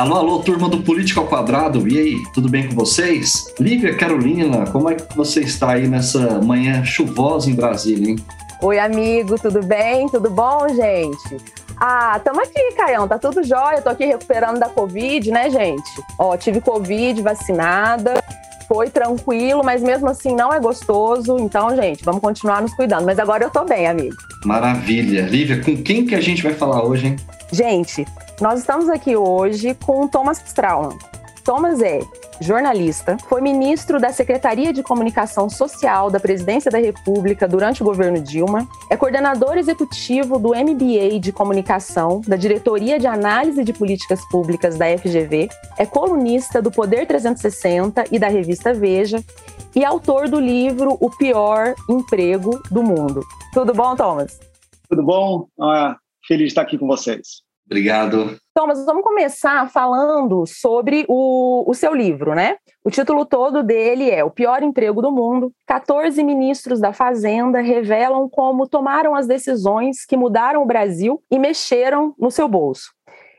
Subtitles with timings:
[0.00, 3.52] Alô, alô, turma do Política ao Quadrado, e aí, tudo bem com vocês?
[3.60, 8.16] Lívia Carolina, como é que você está aí nessa manhã chuvosa em Brasília, hein?
[8.62, 10.08] Oi, amigo, tudo bem?
[10.08, 11.36] Tudo bom, gente?
[11.76, 13.82] Ah, tamo aqui, Caião, tá tudo jóia.
[13.82, 16.02] Tô aqui recuperando da Covid, né, gente?
[16.18, 18.24] Ó, tive Covid, vacinada,
[18.66, 21.36] foi tranquilo, mas mesmo assim não é gostoso.
[21.38, 23.04] Então, gente, vamos continuar nos cuidando.
[23.04, 24.16] Mas agora eu tô bem, amigo.
[24.46, 25.26] Maravilha.
[25.26, 27.16] Lívia, com quem que a gente vai falar hoje, hein?
[27.52, 28.06] Gente,
[28.40, 30.96] nós estamos aqui hoje com o Thomas Strauman.
[31.44, 32.00] Thomas é
[32.40, 38.18] jornalista, foi ministro da Secretaria de Comunicação Social da Presidência da República durante o governo
[38.18, 44.78] Dilma, é coordenador executivo do MBA de Comunicação da Diretoria de Análise de Políticas Públicas
[44.78, 49.22] da FGV, é colunista do Poder 360 e da revista Veja
[49.76, 53.22] e autor do livro O Pior Emprego do Mundo.
[53.52, 54.40] Tudo bom, Thomas?
[54.88, 55.46] Tudo bom?
[55.60, 57.49] Ah, feliz de estar aqui com vocês.
[57.70, 58.36] Obrigado.
[58.52, 62.56] Thomas, vamos começar falando sobre o, o seu livro, né?
[62.84, 65.52] O título todo dele é O Pior Emprego do Mundo.
[65.68, 72.12] 14 ministros da Fazenda revelam como tomaram as decisões que mudaram o Brasil e mexeram
[72.18, 72.90] no seu bolso.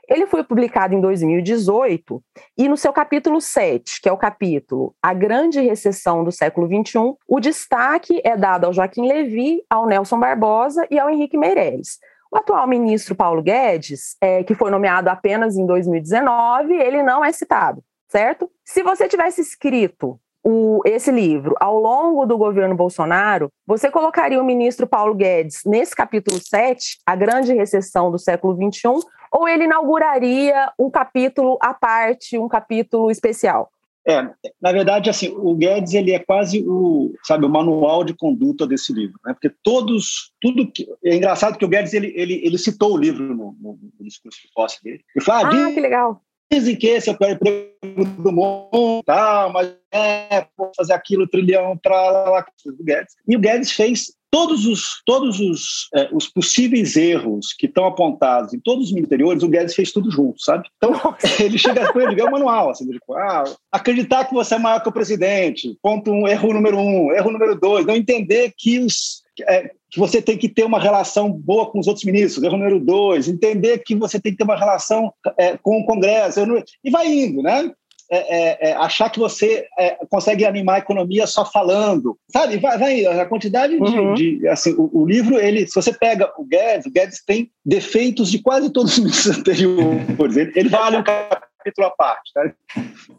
[0.08, 2.24] Ele foi publicado em 2018
[2.58, 7.16] e no seu capítulo 7, que é o capítulo A Grande Recessão do Século XXI,
[7.28, 12.00] o destaque é dado ao Joaquim Levy, ao Nelson Barbosa e ao Henrique Meirelles.
[12.32, 17.32] O atual ministro Paulo Guedes, é, que foi nomeado apenas em 2019, ele não é
[17.34, 18.50] citado, certo?
[18.64, 24.46] Se você tivesse escrito o, esse livro ao longo do governo Bolsonaro, você colocaria o
[24.46, 30.72] ministro Paulo Guedes nesse capítulo 7, a grande recessão do século XXI, ou ele inauguraria
[30.80, 33.70] um capítulo à parte, um capítulo especial?
[34.08, 34.22] É,
[34.60, 38.92] na verdade, assim, o Guedes ele é quase o, sabe, o manual de conduta desse
[38.92, 39.34] livro, né?
[39.34, 43.24] Porque todos, tudo que é engraçado que o Guedes ele, ele, ele citou o livro
[43.24, 45.04] no, no, no discurso de posse dele.
[45.16, 46.22] Ele falou, ah, ah que legal.
[46.52, 51.28] Dizem que esse é o pior emprego do mundo, tá, mas é, vou fazer aquilo,
[51.28, 53.16] trilhão, para lá, o Guedes.
[53.28, 58.54] E o Guedes fez todos os, todos os, é, os possíveis erros que estão apontados
[58.54, 60.68] em todos os ministerios, o Guedes fez tudo junto, sabe?
[60.78, 60.94] Então,
[61.40, 64.82] ele chega com ele, é o manual, assim, tipo, ah, acreditar que você é maior
[64.82, 69.22] que o presidente, ponto um, erro número um, erro número dois, não entender que os
[69.48, 72.80] é, que você tem que ter uma relação boa com os outros ministros, erro número
[72.80, 76.40] dois, entender que você tem que ter uma relação é, com o Congresso,
[76.84, 77.72] e vai indo, né?
[78.14, 82.58] É, é, é, achar que você é, consegue animar a economia só falando, sabe?
[82.58, 84.14] Vai, vai a quantidade de, uhum.
[84.14, 88.30] de assim, o, o, livro ele, se você pega o Guedes, o Guedes tem defeitos
[88.30, 90.36] de quase todos os ministros anteriores.
[90.36, 92.54] Ele, ele vale um capítulo à parte, tá?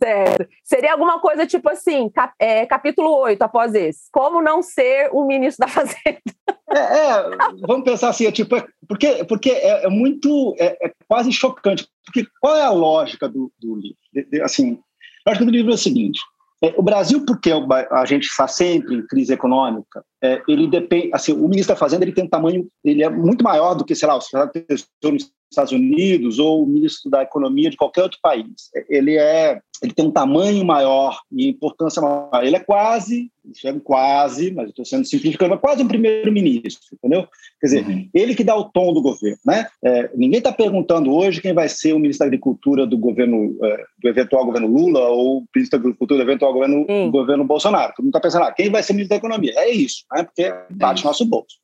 [0.02, 0.48] Certo.
[0.62, 4.10] Seria alguma coisa tipo assim, cap, é, capítulo 8 após esse.
[4.12, 6.20] Como não ser o ministro da Fazenda?
[6.70, 7.31] É, é
[7.66, 11.86] vamos pensar assim, é tipo, porque, porque é, é muito, é, é, quase chocante.
[12.04, 14.01] Porque qual é a lógica do, do livro?
[14.43, 14.78] Assim,
[15.27, 16.21] a lógica do livro é o seguinte,
[16.62, 17.50] é, o Brasil, porque
[17.91, 22.05] a gente está sempre em crise econômica, é, ele depende, assim, o ministro da Fazenda
[22.05, 24.67] ele tem um tamanho, ele é muito maior do que, sei lá, o secretário de
[24.67, 28.47] Tesouro nos Estados Unidos ou o ministro da Economia de qualquer outro país.
[28.89, 32.31] Ele é ele tem um tamanho maior e importância maior.
[32.43, 37.26] Ele é quase, chamo quase, mas estou sendo simplificando, é quase um primeiro-ministro, entendeu?
[37.60, 38.09] Quer dizer, uhum.
[38.15, 39.66] ele que dá o tom do governo, né?
[39.84, 43.84] É, ninguém está perguntando hoje quem vai ser o ministro da Agricultura do governo, é,
[44.00, 47.10] do eventual governo Lula ou o ministro da Agricultura do eventual governo, uhum.
[47.10, 47.93] governo Bolsonaro.
[47.97, 49.53] Todo mundo está pensando, ah, quem vai ser o ministro da Economia?
[49.56, 50.22] É isso, né?
[50.22, 51.62] Porque bate nosso bolso.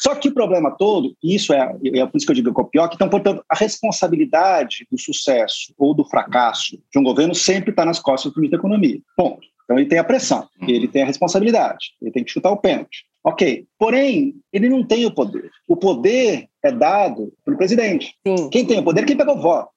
[0.00, 2.60] Só que o problema todo, e isso é, é por isso que eu digo que
[2.60, 7.02] é o pior, que, então, portanto, a responsabilidade do sucesso ou do fracasso de um
[7.02, 8.98] governo sempre está nas costas do ministro da Economia.
[9.16, 9.46] Ponto.
[9.64, 10.68] Então ele tem a pressão, uhum.
[10.68, 13.04] ele tem a responsabilidade, ele tem que chutar o pênalti.
[13.22, 13.66] Ok.
[13.78, 15.50] Porém, ele não tem o poder.
[15.68, 18.14] O poder é dado pelo presidente.
[18.26, 18.48] Sim.
[18.50, 19.70] Quem tem o poder é quem pegou o voto.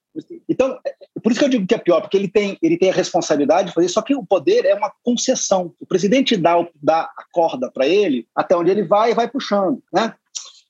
[0.48, 2.90] Então, é, por isso que eu digo que é pior, porque ele tem, ele tem
[2.90, 5.74] a responsabilidade de fazer, só que o poder é uma concessão.
[5.80, 9.82] O presidente dá, dá a corda para ele até onde ele vai e vai puxando.
[9.92, 10.14] Né?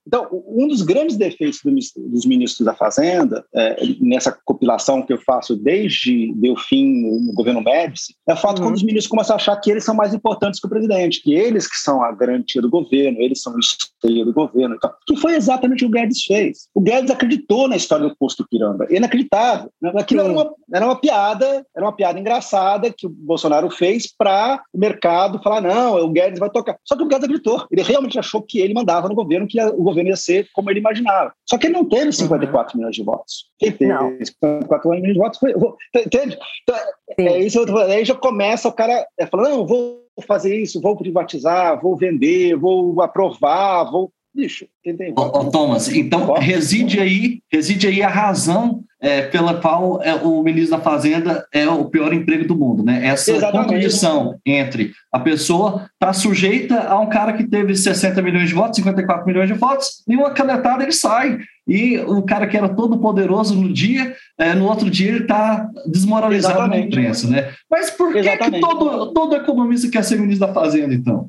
[0.05, 1.59] Então, um dos grandes defeitos
[1.95, 8.15] dos ministros da Fazenda, é, nessa compilação que eu faço desde Delfim no governo Médici,
[8.27, 8.65] é o fato uhum.
[8.65, 11.33] quando os ministros começam a achar que eles são mais importantes que o presidente, que
[11.33, 15.15] eles que são a garantia do governo, eles são o esteio do governo, então, que
[15.15, 16.67] foi exatamente o que o Guedes fez.
[16.73, 19.71] O Guedes acreditou na história do posto Piranga, inacreditável.
[19.81, 19.91] Né?
[19.95, 24.61] Aquilo era uma, era uma piada, era uma piada engraçada que o Bolsonaro fez para
[24.73, 26.77] o mercado falar, não, o Guedes vai tocar.
[26.83, 27.65] Só que o Guedes acreditou.
[27.71, 30.79] Ele realmente achou que ele mandava no governo, que o governo ia ser como ele
[30.79, 31.33] imaginava.
[31.47, 32.79] Só que ele não teve 54 uhum.
[32.79, 33.45] milhões de votos.
[33.59, 34.17] Quem teve não.
[34.17, 35.53] 54 milhões de votos foi.
[35.95, 36.37] Entende?
[36.63, 36.79] Então,
[37.17, 41.81] é isso, aí já começa o cara é, falando: não, vou fazer isso, vou privatizar,
[41.81, 44.11] vou vender, vou aprovar, vou.
[44.35, 45.13] Bicho, quem tem.
[45.15, 50.77] Ô, Thomas, então reside aí, reside aí a razão é, pela qual é, o ministro
[50.77, 53.05] da Fazenda é o pior emprego do mundo, né?
[53.05, 53.67] Essa Exatamente.
[53.67, 58.77] contradição entre a pessoa está sujeita a um cara que teve 60 milhões de votos,
[58.77, 61.39] 54 milhões de votos, e uma canetada ele sai.
[61.67, 65.69] E o cara que era todo poderoso no dia, é, no outro dia ele está
[65.85, 66.79] desmoralizado Exatamente.
[66.79, 67.51] na imprensa, né?
[67.69, 71.27] Mas por que, que todo, todo economista quer ser ministro da Fazenda, então?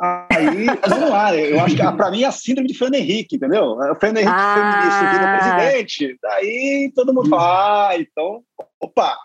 [0.00, 3.72] Aí, vamos lá, eu acho que para mim é a síndrome de Fernando Henrique, entendeu?
[3.72, 4.54] O Fernando Henrique ah.
[4.54, 8.42] foi ministro, vira presidente, daí todo mundo fala, ah, então,
[8.80, 9.18] opa!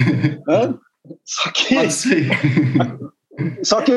[1.26, 1.76] Só que.
[3.64, 3.92] só que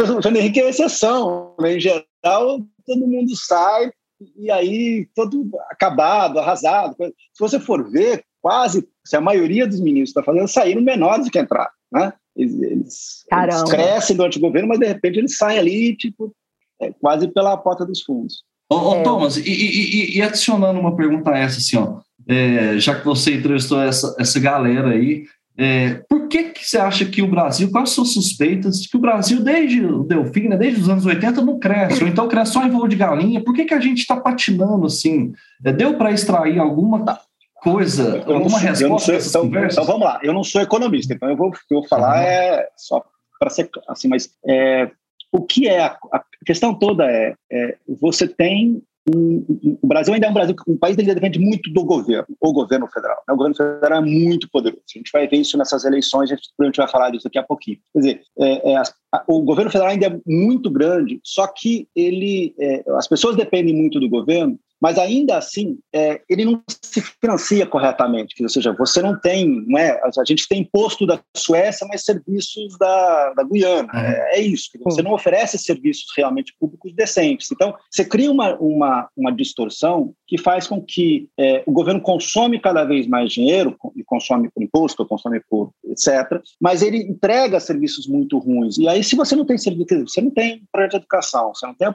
[0.00, 1.74] o Fernando Henrique é exceção, né?
[1.76, 3.92] em geral todo mundo sai
[4.36, 6.96] e aí todo acabado, arrasado.
[6.98, 11.30] Se você for ver, quase, se a maioria dos ministros está fazendo, saíram menores do
[11.30, 12.12] que entraram, né?
[12.36, 16.34] Eles, eles, eles, crescem durante o governo, mas de repente eles saem ali, tipo,
[16.80, 18.44] é, quase pela porta dos fundos.
[18.70, 19.02] Ô, ô é.
[19.02, 21.98] Thomas, e, e, e, adicionando uma pergunta a essa, assim, ó,
[22.28, 25.24] é, já que você entrevistou essa, essa galera aí,
[25.58, 29.00] é, por que, que você acha que o Brasil, quais são suspeitas de que o
[29.00, 32.64] Brasil, desde o Delfim, né, desde os anos 80, não cresce, ou então cresce só
[32.64, 33.42] em voo de galinha?
[33.42, 35.32] Por que, que a gente está patinando assim?
[35.64, 37.20] É, deu para extrair alguma tá
[37.62, 39.20] coisa, eu alguma sou, resposta?
[39.20, 42.22] Sou, então, então, vamos lá, eu não sou economista, então eu vou, eu vou falar
[42.22, 43.04] é só
[43.38, 44.90] para ser assim, mas é,
[45.32, 50.26] o que é a, a questão toda é, é você tem um, o Brasil ainda
[50.26, 53.22] é um Brasil, um país que depende muito do governo, o governo federal.
[53.26, 53.34] Né?
[53.34, 54.82] O governo federal é muito poderoso.
[54.94, 57.78] A gente vai ver isso nessas eleições, a gente vai falar disso daqui a pouquinho.
[57.92, 62.54] Quer dizer, é, é, a, o governo federal ainda é muito grande, só que ele,
[62.58, 67.66] é, as pessoas dependem muito do governo mas ainda assim é, ele não se financia
[67.66, 72.04] corretamente, ou seja, você não tem, não é, a gente tem imposto da Suécia, mas
[72.04, 77.50] serviços da, da Guiana, é, é, é isso, você não oferece serviços realmente públicos decentes,
[77.50, 82.60] então você cria uma, uma, uma distorção que faz com que é, o governo consome
[82.60, 88.06] cada vez mais dinheiro, e consome por imposto, consome por etc., mas ele entrega serviços
[88.06, 91.52] muito ruins, e aí se você não tem serviço, você não tem projeto de educação,
[91.54, 91.88] você não tem,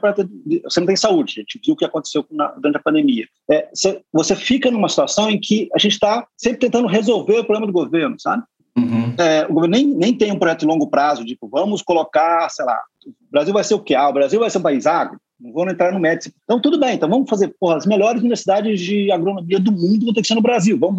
[0.46, 1.60] de, você não tem saúde, a gente.
[1.64, 3.26] Viu o que aconteceu na, durante a pandemia.
[3.50, 3.68] É,
[4.12, 7.72] você fica numa situação em que a gente está sempre tentando resolver o problema do
[7.72, 8.42] governo, sabe?
[8.76, 9.14] Uhum.
[9.18, 12.64] É, o governo nem, nem tem um projeto de longo prazo, tipo, vamos colocar, sei
[12.64, 13.94] lá, o Brasil vai ser o quê?
[13.94, 15.18] Ah, o Brasil vai ser um país agro?
[15.38, 16.34] Não vou entrar no médico.
[16.44, 20.14] Então, tudo bem, então vamos fazer, porra, as melhores universidades de agronomia do mundo vão
[20.14, 20.78] ter que ser no Brasil.
[20.78, 20.96] Vamos,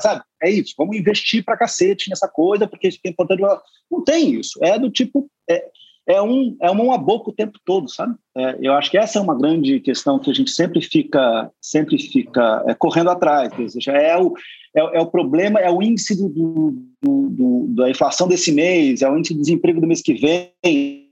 [0.00, 0.22] sabe?
[0.42, 3.42] É isso, vamos investir pra cacete nessa coisa, porque isso é importante.
[3.90, 4.58] Não tem isso.
[4.62, 5.28] É do tipo.
[5.48, 5.64] É,
[6.08, 8.14] é um, é uma boca o tempo todo, sabe?
[8.34, 11.98] É, eu acho que essa é uma grande questão que a gente sempre fica, sempre
[11.98, 13.52] fica é, correndo atrás.
[13.58, 14.32] Ou seja, é o,
[14.74, 19.10] é, é, o problema, é o índice do, do, do, da inflação desse mês, é
[19.10, 20.50] o índice de desemprego do mês que vem.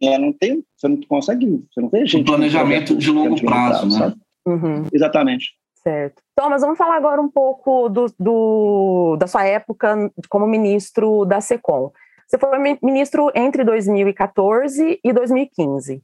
[0.02, 2.22] É, não tem, você não consegue, você não vê gente.
[2.22, 4.14] Um planejamento de longo, prazo, prazo, né?
[4.46, 4.84] Uhum.
[4.90, 5.50] Exatamente.
[5.74, 6.22] Certo.
[6.34, 11.92] Thomas, vamos falar agora um pouco do, do, da sua época como ministro da SECOM.
[12.26, 16.02] Você foi ministro entre 2014 e 2015.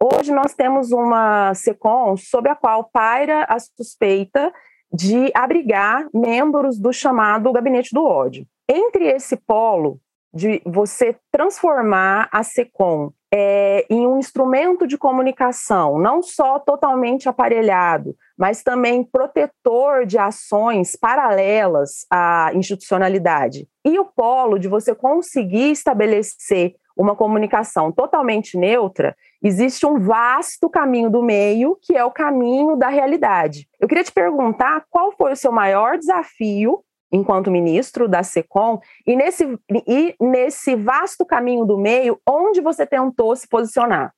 [0.00, 4.50] Hoje nós temos uma SECOM sob a qual paira a suspeita
[4.90, 8.46] de abrigar membros do chamado gabinete do ódio.
[8.66, 10.00] Entre esse polo
[10.32, 18.16] de você transformar a SECOM é, em um instrumento de comunicação, não só totalmente aparelhado,
[18.36, 23.68] mas também protetor de ações paralelas à institucionalidade.
[23.84, 31.08] E o polo de você conseguir estabelecer uma comunicação totalmente neutra, existe um vasto caminho
[31.08, 33.68] do meio, que é o caminho da realidade.
[33.78, 39.16] Eu queria te perguntar qual foi o seu maior desafio enquanto ministro da SECOM, e
[39.16, 39.44] nesse,
[39.86, 44.12] e nesse vasto caminho do meio, onde você tentou se posicionar?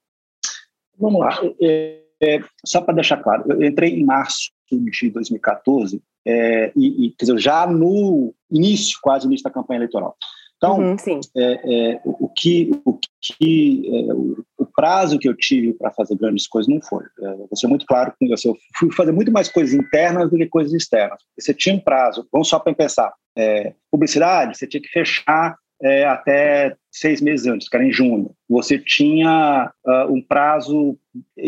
[0.98, 1.40] Vamos lá.
[1.60, 7.10] É, é, só para deixar claro, eu entrei em março de 2014, é, e, e,
[7.12, 10.16] quer dizer, já no início, quase início da campanha eleitoral.
[10.56, 10.96] Então, uhum,
[11.36, 16.16] é, é, o que, o, que é, o, o, prazo que eu tive para fazer
[16.16, 17.04] grandes coisas não foi.
[17.22, 18.48] É, muito claro com você.
[18.48, 21.20] Eu fui fazer muito mais coisas internas do que coisas externas.
[21.38, 23.12] Você tinha um prazo, vamos só para pensar.
[23.36, 28.34] É, publicidade, você tinha que fechar é, até seis meses antes, que era em junho.
[28.48, 30.98] Você tinha uh, um prazo,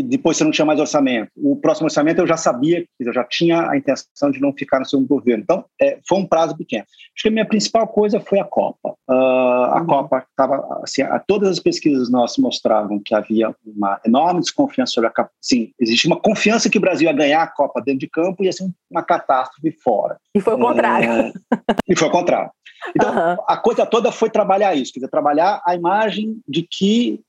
[0.05, 1.31] depois você não tinha mais orçamento.
[1.37, 4.87] O próximo orçamento eu já sabia, eu já tinha a intenção de não ficar no
[4.87, 5.43] segundo governo.
[5.43, 6.83] Então, é, foi um prazo pequeno.
[6.83, 8.95] Acho que a minha principal coisa foi a Copa.
[9.09, 9.87] Uh, a uhum.
[9.87, 15.09] Copa estava, assim, a, todas as pesquisas nossas mostravam que havia uma enorme desconfiança sobre
[15.09, 15.31] a Copa.
[15.41, 18.47] Sim, existia uma confiança que o Brasil ia ganhar a Copa dentro de campo e
[18.47, 20.17] ia ser uma catástrofe fora.
[20.35, 21.09] E foi o contrário.
[21.11, 21.33] É,
[21.89, 22.51] e foi o contrário.
[22.97, 23.37] Então, uhum.
[23.47, 27.21] a coisa toda foi trabalhar isso, quer dizer, trabalhar a imagem de que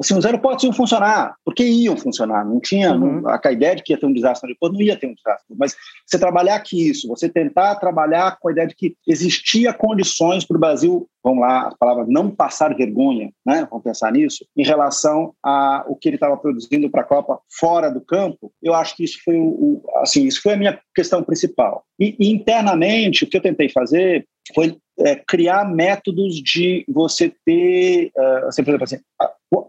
[0.00, 3.20] assim, os aeroportos iam funcionar, porque iam funcionar, não tinha uhum.
[3.20, 5.54] não, a ideia de que ia ter um desastre aeroporto, não ia ter um desastre,
[5.56, 10.44] mas você trabalhar aqui isso, você tentar trabalhar com a ideia de que existia condições
[10.44, 14.64] para o Brasil, vamos lá, a palavra não passar vergonha, né, vamos pensar nisso, em
[14.64, 18.96] relação a o que ele estava produzindo para a Copa fora do campo, eu acho
[18.96, 21.84] que isso foi o, o, assim, isso foi a minha questão principal.
[22.00, 28.10] E, e internamente, o que eu tentei fazer foi é, criar métodos de você ter,
[28.16, 28.98] uh, assim, por exemplo, assim,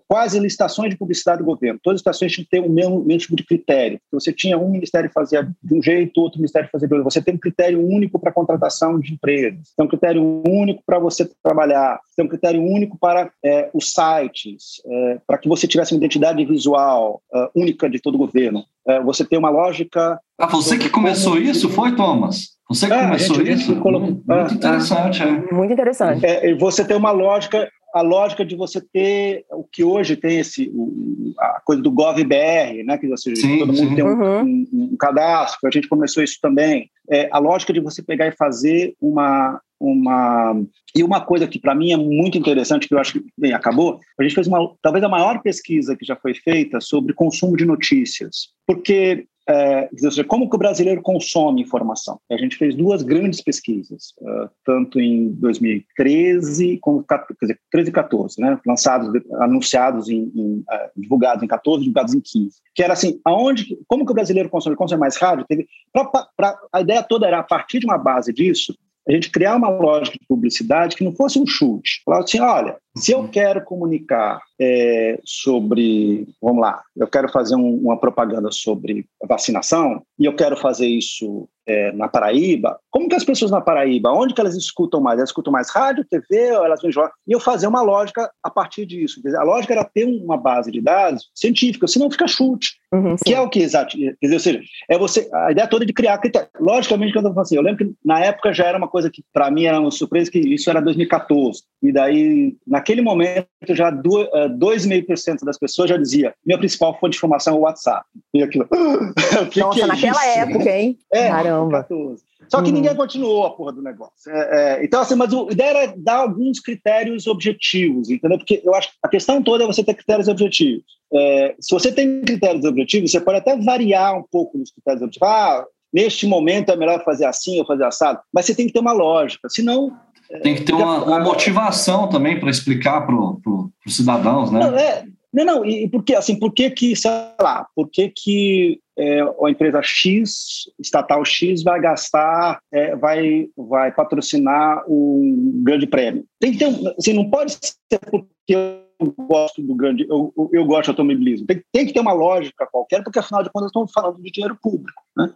[0.07, 1.79] quase licitações de publicidade do governo.
[1.81, 3.99] Todas as licitações tinham que ter o mesmo, mesmo tipo de critério.
[4.11, 7.09] Você tinha um ministério fazia de um jeito, outro ministério fazia de outro.
[7.09, 9.73] Você tem um critério único para contratação de empresas.
[9.75, 11.99] Tem um critério único para você trabalhar.
[12.15, 16.43] Tem um critério único para é, os sites, é, para que você tivesse uma identidade
[16.45, 18.63] visual uh, única de todo o governo.
[18.87, 20.19] É, você tem uma lógica...
[20.39, 22.55] Ah, você que começou isso, foi, Thomas?
[22.69, 23.75] Você que é, começou isso?
[23.77, 25.23] Colocou, muito, muito interessante.
[25.23, 25.53] É.
[25.53, 26.25] Muito interessante.
[26.25, 30.69] É, você tem uma lógica a lógica de você ter o que hoje tem esse
[30.75, 33.95] o, a coisa do GovBR, né, que você, sim, todo mundo sim.
[33.95, 34.41] tem um, uhum.
[34.43, 36.89] um, um, cadastro, a gente começou isso também.
[37.09, 40.55] É, a lógica de você pegar e fazer uma uma
[40.95, 43.99] e uma coisa que para mim é muito interessante que eu acho que bem acabou
[44.17, 47.65] a gente fez uma talvez a maior pesquisa que já foi feita sobre consumo de
[47.65, 49.89] notícias porque é,
[50.27, 52.19] como que o brasileiro consome informação.
[52.31, 57.05] A gente fez duas grandes pesquisas, uh, tanto em 2013 como
[57.41, 59.09] dizer, 13 e 14, né, lançados,
[59.39, 64.05] anunciados, em, em uh, divulgados em 14, divulgados em 15, que era assim, aonde, como
[64.05, 64.75] que o brasileiro consome?
[64.75, 65.45] Consome mais rádio?
[65.47, 68.75] Teve, pra, pra, a ideia toda era a partir de uma base disso,
[69.07, 72.01] a gente criar uma lógica de publicidade que não fosse um chute.
[72.03, 77.75] Falar assim, olha, se eu quero comunicar é, sobre, vamos lá, eu quero fazer um,
[77.77, 83.23] uma propaganda sobre vacinação e eu quero fazer isso é, na Paraíba, como que as
[83.23, 85.17] pessoas na Paraíba, onde que elas escutam mais?
[85.17, 87.11] Elas escutam mais rádio, TV, elas vêm jogar?
[87.27, 89.21] E eu fazer uma lógica a partir disso.
[89.37, 92.75] A lógica era ter uma base de dados científica, senão fica chute.
[92.93, 93.97] Uhum, que é o que exato.
[93.97, 96.47] Quer dizer, ou seja, é você, a ideia toda é de criar critério.
[96.59, 99.23] Logicamente, quando eu falo assim, eu lembro que na época já era uma coisa que
[99.33, 101.63] para mim era uma surpresa, que isso era 2014.
[101.83, 107.55] E daí, naquele momento, já 2,5% das pessoas já dizia: minha principal fonte de informação
[107.55, 108.05] é o WhatsApp.
[108.33, 108.67] E aquilo.
[109.51, 110.39] que Nossa, que é naquela isso?
[110.39, 110.97] época, hein?
[111.11, 111.54] É, Caramba.
[111.69, 112.23] 14.
[112.47, 112.75] Só que uhum.
[112.75, 114.31] ninguém continuou a porra do negócio.
[114.31, 118.37] É, é, então, assim, mas a ideia era dar alguns critérios objetivos, entendeu?
[118.37, 120.83] Porque eu acho que a questão toda é você ter critérios objetivos.
[121.13, 125.27] É, se você tem critérios objetivos, você pode até variar um pouco nos critérios objetivos.
[125.27, 128.79] Ah, neste momento é melhor fazer assim ou fazer assado, mas você tem que ter
[128.79, 129.97] uma lógica, senão
[130.41, 134.59] tem que ter uma, uma motivação também para explicar para pro, os cidadãos, né?
[134.59, 137.11] Não, é, não, não, e por que, assim, por que que, sei
[137.41, 143.91] lá, por que que é, a empresa X, estatal X, vai gastar, é, vai, vai
[143.91, 146.25] patrocinar um grande prêmio?
[146.39, 150.85] Tem que ter, assim, não pode ser porque eu gosto do grande, eu, eu gosto
[150.85, 151.45] de automobilismo.
[151.45, 154.57] Tem, tem que ter uma lógica qualquer, porque afinal de contas estamos falando de dinheiro
[154.61, 155.33] público, né?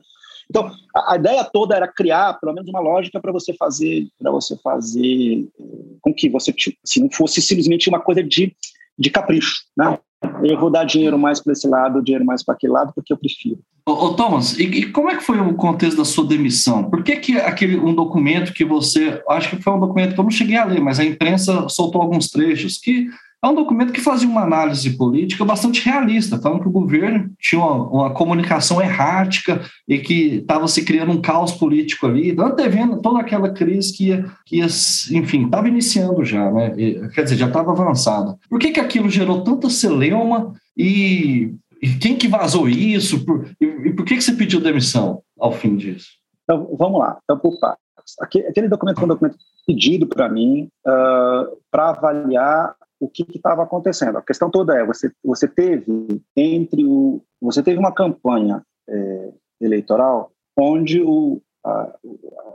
[0.50, 4.58] Então, a, ideia toda era criar, pelo menos, uma lógica para você fazer, para você
[4.58, 6.51] fazer eh, com que você
[6.84, 8.56] assim, não fosse simplesmente uma coisa de,
[9.00, 9.98] de capricho, né?
[10.44, 13.18] Eu vou dar dinheiro mais para esse lado, dinheiro mais para aquele lado, porque eu
[13.18, 13.60] prefiro.
[13.86, 16.89] Ô, ô Thomas, e, e, como é que foi o contexto da sua demissão?
[16.89, 20.24] Por que, que aquele um documento que você, acho que foi um documento que eu
[20.24, 23.08] não cheguei a ler, mas a imprensa soltou alguns trechos que
[23.41, 27.62] é um documento que fazia uma análise política bastante realista, falando que o governo tinha
[27.62, 33.19] uma, uma comunicação errática e que estava se criando um caos político ali, antevendo toda
[33.19, 34.65] aquela crise que ia, que ia
[35.12, 36.72] enfim, estava iniciando já, né?
[37.13, 38.38] Quer dizer, já estava avançada.
[38.50, 43.24] Por que, que aquilo gerou tanta celeuma e, e quem que vazou isso?
[43.24, 46.10] Por, e, e, por que, que você pediu demissão ao fim disso?
[46.43, 47.79] Então, vamos lá, então por partes.
[48.22, 54.18] Aquele documento foi um documento pedido para mim uh, para avaliar o que estava acontecendo.
[54.18, 59.29] A questão toda é você você teve entre o você teve uma campanha é,
[59.62, 61.96] eleitoral onde o a,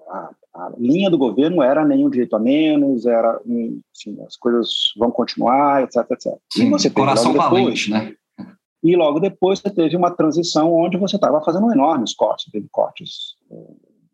[0.08, 3.40] a, a, linha do governo era nenhum direito a menos, era
[3.94, 6.34] assim, as coisas vão continuar, etc, etc.
[6.52, 8.14] Sim, e você coração depois, valente, né?
[8.82, 13.36] E logo depois você teve uma transição onde você estava fazendo enormes cortes, teve cortes
[13.50, 13.56] é,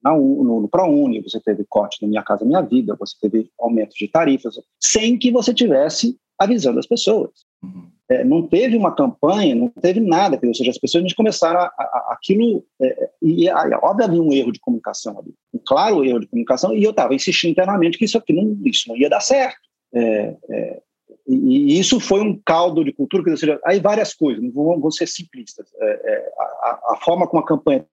[0.02, 3.95] na, no, no ProUni, você teve corte no Minha Casa Minha Vida, você teve aumento
[3.95, 7.30] de tarifas, sem que você tivesse avisando as pessoas.
[7.62, 7.90] Uhum.
[8.09, 12.12] É, não teve uma campanha, não teve nada, ou seja, as pessoas começaram a, a,
[12.12, 16.75] aquilo, é, e óbvio havia um erro de comunicação ali, um claro erro de comunicação,
[16.75, 19.61] e eu estava insistindo internamente que isso aqui não, isso não ia dar certo.
[19.95, 20.83] É, é
[21.26, 24.90] e, isso foi um caldo de cultura, ou seja, aí várias coisas, não vou, vou
[24.90, 25.69] ser simplistas.
[25.80, 27.87] É, é, a, a, forma como a campanha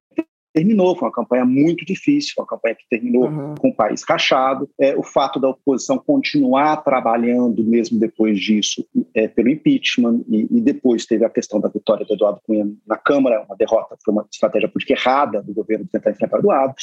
[0.57, 3.55] terminou, foi uma campanha muito difícil, foi uma campanha que terminou uhum.
[3.55, 4.67] com o país rachado.
[4.79, 8.83] É, o fato da oposição continuar trabalhando mesmo depois disso
[9.13, 12.97] é, pelo impeachment e, e, depois teve a questão da vitória do Eduardo Cunha na
[12.97, 16.73] Câmara, uma derrota, foi uma estratégia política errada do governo de tentar enfrentar o Eduardo.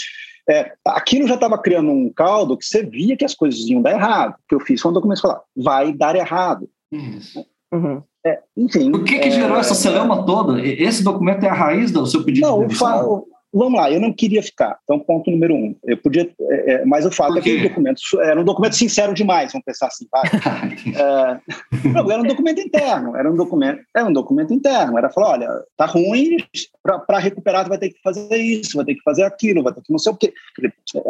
[0.48, 3.92] É, aquilo já estava criando um caldo que você via que as coisas iam dar
[3.92, 4.34] errado.
[4.34, 6.68] O que eu fiz foi um documento falar, vai dar errado.
[6.92, 7.44] Isso.
[7.72, 8.02] Uhum.
[8.24, 8.90] É, enfim.
[8.94, 10.64] O que, que gerou é, essa celeuma toda?
[10.64, 13.26] Esse documento é a raiz do seu pedido não, de demissão?
[13.54, 14.76] Vamos lá, eu não queria ficar.
[14.82, 15.76] Então, ponto número um.
[15.84, 19.14] Eu podia, é, é mas o fato é que o documento era um documento sincero
[19.14, 20.06] demais, vamos pensar assim.
[20.92, 24.98] é, não, era um documento interno, era um documento, era um documento interno.
[24.98, 26.36] Era falar, olha, tá ruim,
[26.82, 29.82] para recuperar você vai ter que fazer isso, vai ter que fazer aquilo, vai ter
[29.82, 30.32] que não sei o quê.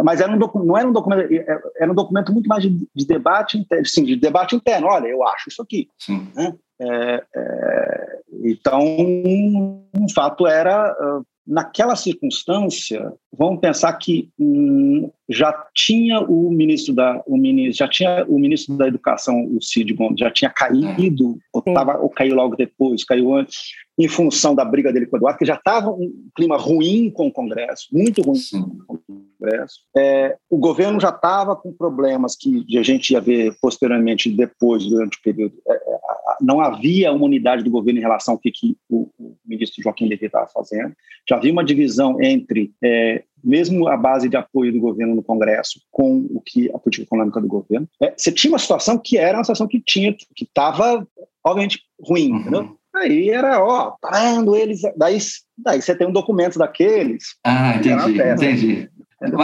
[0.05, 2.71] Mas era um não era um documento, é, é, era um documento muito mais de,
[2.95, 4.89] de debate interno, sim, de debate interno.
[4.89, 5.89] Olha, eu acho isso aqui.
[6.35, 6.55] Né?
[6.79, 16.21] É, é, então, um fato era ah, naquela circunstância, vamos pensar que hum, já tinha
[16.21, 20.31] o ministro da o ministro, já tinha o ministro da Educação, o Cid Gomes, já
[20.31, 25.07] tinha caído, ou, tava, ou caiu logo depois, caiu antes, em função da briga dele
[25.07, 28.63] com o Eduardo, que já estava um clima ruim com o Congresso, muito ruim Sim.
[28.87, 29.01] com o
[29.39, 29.81] Congresso.
[29.97, 35.19] É, o governo já estava com problemas que a gente ia ver posteriormente, depois, durante
[35.19, 35.55] o período.
[35.69, 35.95] É, é
[36.41, 40.09] não havia uma unidade do governo em relação ao que, que o, o ministro Joaquim
[40.09, 40.93] Levy estava fazendo.
[41.29, 45.81] Já havia uma divisão entre é, mesmo a base de apoio do governo no Congresso
[45.91, 47.89] com o que a política econômica do governo.
[48.03, 51.07] É, você tinha uma situação que era uma situação que tinha que estava
[51.45, 52.41] obviamente ruim, uhum.
[52.41, 52.77] entendeu?
[52.95, 54.83] Aí era, ó, parando eles.
[54.97, 55.19] Daí,
[55.59, 57.37] daí você tem um documento daqueles.
[57.45, 58.91] Ah, entendi, entendi.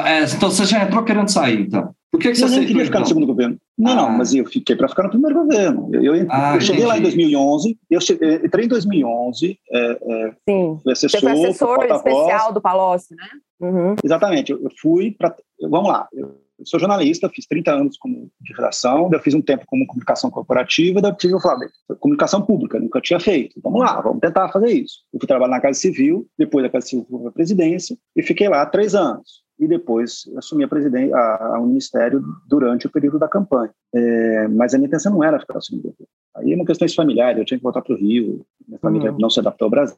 [0.04, 1.94] É, então você já entrou querendo sair, então.
[2.10, 3.56] Por que, que eu você não queria ficar no segundo governo.
[3.78, 3.94] Não, ah.
[3.94, 5.88] não, mas eu fiquei para ficar no primeiro governo.
[5.92, 10.32] Eu, eu, ah, eu cheguei lá em 2011, eu cheguei, entrei em 2011, é, é,
[10.48, 10.78] Sim.
[10.82, 13.24] fui assessor, Você foi assessor especial do Palocci, né?
[13.60, 13.94] Uhum.
[14.02, 15.34] Exatamente, eu, eu fui para.
[15.62, 19.40] Vamos lá, eu, eu sou jornalista, fiz 30 anos como de redação, eu fiz um
[19.40, 23.58] tempo como comunicação corporativa, daí tive, eu falei, comunicação pública, nunca tinha feito.
[23.62, 25.00] Vamos lá, vamos tentar fazer isso.
[25.12, 28.22] Eu fui trabalhar na Casa Civil, depois da Casa Civil fui para a presidência, e
[28.22, 29.40] fiquei lá três anos.
[29.58, 33.70] E depois assumi a, presidência, a, a, o ministério durante o período da campanha.
[33.94, 35.94] É, mas a minha intenção não era ficar assumindo.
[36.36, 39.18] Aí é uma questão familiar, eu tinha que voltar para o Rio, minha família uhum.
[39.18, 39.96] não se adaptou ao Brasil.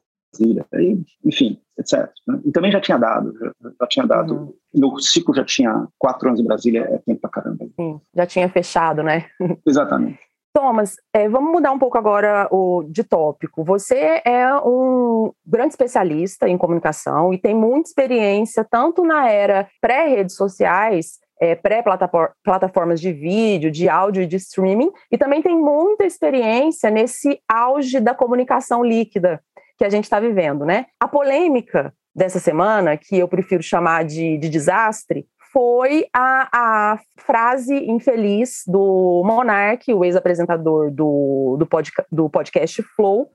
[0.73, 2.11] Aí, enfim, etc.
[2.27, 2.41] Né?
[2.45, 4.35] E também já tinha dado, já, já tinha dado.
[4.35, 4.55] Uhum.
[4.75, 7.67] Meu ciclo já tinha quatro anos em Brasília, é tempo pra caramba.
[7.77, 9.27] Sim, já tinha fechado, né?
[9.67, 10.19] Exatamente.
[10.53, 13.65] Thomas, é, vamos mudar um pouco agora o, de tópico.
[13.65, 20.37] Você é um grande especialista em comunicação e tem muita experiência tanto na era pré-redes
[20.37, 26.91] sociais, é, pré-plataformas de vídeo, de áudio e de streaming, e também tem muita experiência
[26.91, 29.41] nesse auge da comunicação líquida,
[29.83, 30.87] que a gente está vivendo, né?
[31.01, 37.75] A polêmica dessa semana, que eu prefiro chamar de, de desastre, foi a, a, frase
[37.75, 43.29] infeliz do Monark, o ex-apresentador do, do, pod, do podcast Flow,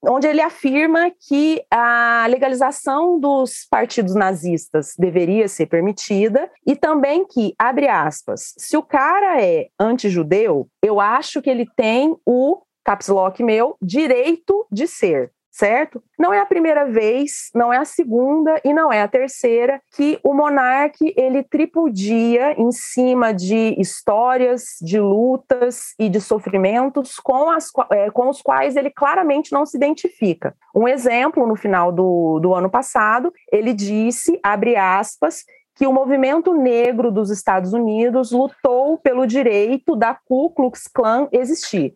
[0.00, 7.56] onde ele afirma que a legalização dos partidos nazistas deveria ser permitida e também que,
[7.58, 13.42] abre aspas, se o cara é anti-judeu, eu acho que ele tem o caps lock
[13.42, 16.00] meu direito de ser certo?
[16.16, 20.18] Não é a primeira vez, não é a segunda e não é a terceira que
[20.22, 27.70] o monarca ele tripudia em cima de histórias, de lutas e de sofrimentos com, as,
[27.90, 30.54] é, com os quais ele claramente não se identifica.
[30.72, 35.44] Um exemplo, no final do, do ano passado, ele disse, abre aspas,
[35.74, 41.94] que o movimento negro dos Estados Unidos lutou pelo direito da Ku Klux Klan existir.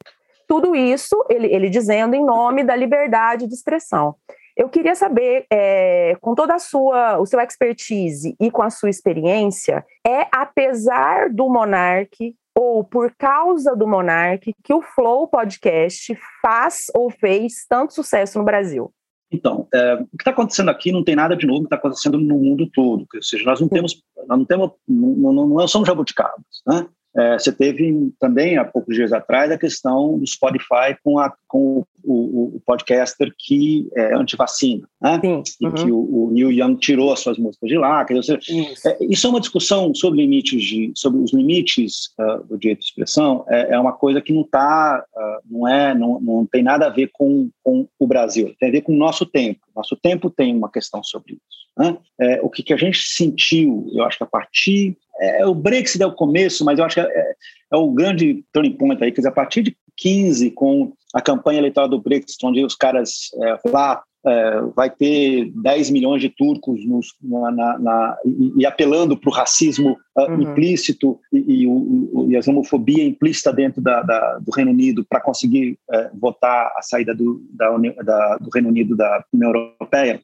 [0.52, 4.16] Tudo isso, ele, ele dizendo em nome da liberdade de expressão.
[4.54, 8.90] Eu queria saber, é, com toda a sua, o seu expertise e com a sua
[8.90, 16.88] experiência, é apesar do Monarque ou por causa do Monarque que o Flow Podcast faz
[16.94, 18.92] ou fez tanto sucesso no Brasil?
[19.32, 22.36] Então, é, o que está acontecendo aqui não tem nada de novo está acontecendo no
[22.36, 23.06] mundo todo.
[23.14, 26.86] Ou seja, nós não temos, nós não temos, não, não, não somos jabuticabas, né?
[27.14, 31.78] É, você teve também, há poucos dias atrás, a questão do Spotify com, a, com
[31.78, 35.20] o, o, podcaster que é anti-vacina, né?
[35.20, 35.42] Sim.
[35.60, 35.74] Em uhum.
[35.74, 38.04] que o, o, Neil Young tirou as suas músicas de lá.
[38.04, 38.88] Quer dizer, isso.
[38.88, 42.86] É, isso é uma discussão sobre limites de, sobre os limites uh, do direito de
[42.86, 43.44] expressão.
[43.48, 46.90] É, é uma coisa que não está, uh, não é, não, não tem nada a
[46.90, 48.54] ver com, com o Brasil.
[48.58, 49.60] Tem a ver com o nosso tempo.
[49.74, 51.62] Nosso tempo tem uma questão sobre isso.
[51.76, 51.96] Né?
[52.20, 56.02] É, o que, que a gente sentiu, eu acho que a partir é, o Brexit
[56.02, 57.34] é o começo, mas eu acho que é,
[57.72, 61.58] é o grande turning point aí, quer dizer, a partir de 15, com a campanha
[61.58, 66.84] eleitoral do Brexit, onde os caras é, lá é, vai ter 10 milhões de turcos
[66.86, 70.42] nos, na, na, na, e, e, apelando para o racismo uh, uhum.
[70.42, 75.20] implícito e, e, o, e, a homofobia implícita dentro da, da, do Reino Unido para
[75.20, 80.20] conseguir uh, votar a saída do, da, do Reino Unido da União Europeia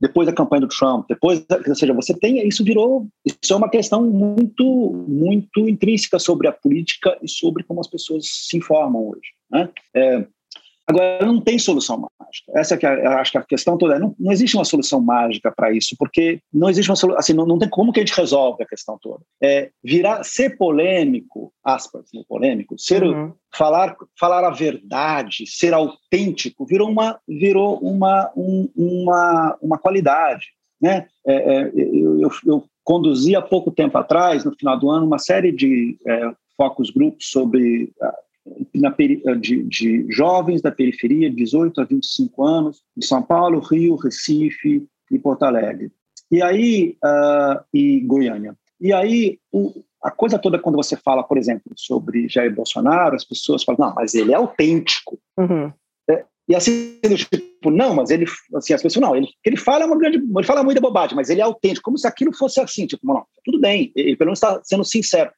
[0.00, 3.68] depois da campanha do Trump, depois, ou seja, você tem isso virou, isso é uma
[3.68, 9.32] questão muito, muito intrínseca sobre a política e sobre como as pessoas se informam hoje.
[9.50, 9.68] Né?
[9.94, 10.26] É,
[10.90, 12.52] Agora, não tem solução mágica.
[12.56, 13.98] Essa é que eu acho que a questão toda.
[13.98, 17.18] Não, não existe uma solução mágica para isso, porque não existe uma solução.
[17.18, 19.22] Assim, não, não, tem como que a gente resolve a questão toda.
[19.42, 23.32] É, virar, ser polêmico, aspas, no polêmico, ser, uhum.
[23.54, 30.46] falar, falar a verdade, ser autêntico, virou uma, virou uma, um, uma, uma qualidade.
[30.80, 31.06] Né?
[31.26, 35.18] É, é, eu, eu, eu, conduzi há pouco tempo atrás, no final do ano, uma
[35.18, 37.92] série de é, focos grupos sobre
[38.74, 38.94] na,
[39.36, 44.86] de, de, jovens da periferia, de 18 a 25 anos, de São Paulo, Rio, Recife
[45.10, 45.90] e Porto Alegre.
[46.30, 48.56] E aí, uh, e Goiânia.
[48.80, 49.72] E aí, o,
[50.02, 53.94] a coisa toda, quando você fala, por exemplo, sobre Jair Bolsonaro, as pessoas falam, não,
[53.94, 55.18] mas ele é autêntico.
[55.36, 55.72] Uhum.
[56.08, 59.98] É, e assim, tipo, não, mas ele, assim, as pessoas, não, ele, ele fala uma
[59.98, 63.06] grande, ele fala muita bobagem, mas ele é autêntico, como se aquilo fosse assim, tipo,
[63.06, 65.30] não, tudo bem, ele pelo menos está sendo sincero.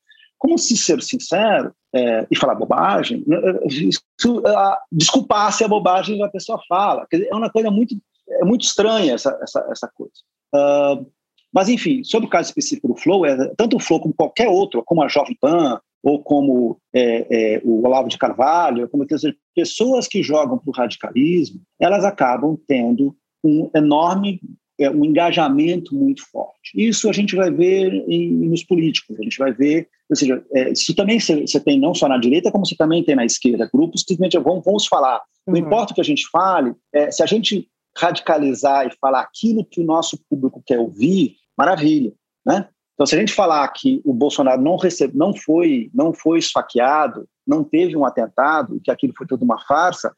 [0.43, 4.03] Como se ser sincero é, e falar bobagem, né, isso,
[4.39, 7.07] uh, desculpar se a bobagem a pessoa fala.
[7.13, 7.95] Dizer, é uma coisa muito,
[8.29, 10.13] é muito estranha essa, essa, essa coisa.
[10.53, 11.07] Uh,
[11.55, 14.83] mas, enfim, sobre o caso específico do Flow, é, tanto o Flow como qualquer outro,
[14.85, 20.09] como a Jovem Pan, ou como é, é, o Olavo de Carvalho, como dizer, pessoas
[20.09, 24.41] que jogam para o radicalismo, elas acabam tendo um enorme
[24.79, 26.73] é, um engajamento muito forte.
[26.75, 30.73] Isso a gente vai ver em, nos políticos, a gente vai ver, ou seja, é,
[30.73, 34.03] isso também você tem não só na direita, como você também tem na esquerda, grupos
[34.03, 35.21] que simplesmente vamos, vamos falar.
[35.47, 35.61] Não uhum.
[35.61, 39.81] importa o que a gente fale, é, se a gente radicalizar e falar aquilo que
[39.81, 42.13] o nosso público quer ouvir, maravilha,
[42.45, 42.69] né?
[42.95, 47.27] Então, se a gente falar que o Bolsonaro não recebe, não foi, não foi esfaqueado,
[47.47, 50.15] não teve um atentado, que aquilo foi toda uma farsa,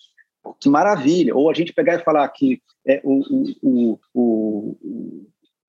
[0.60, 1.34] que maravilha.
[1.34, 3.22] Ou a gente pegar e falar que é, o,
[3.62, 4.76] o, o,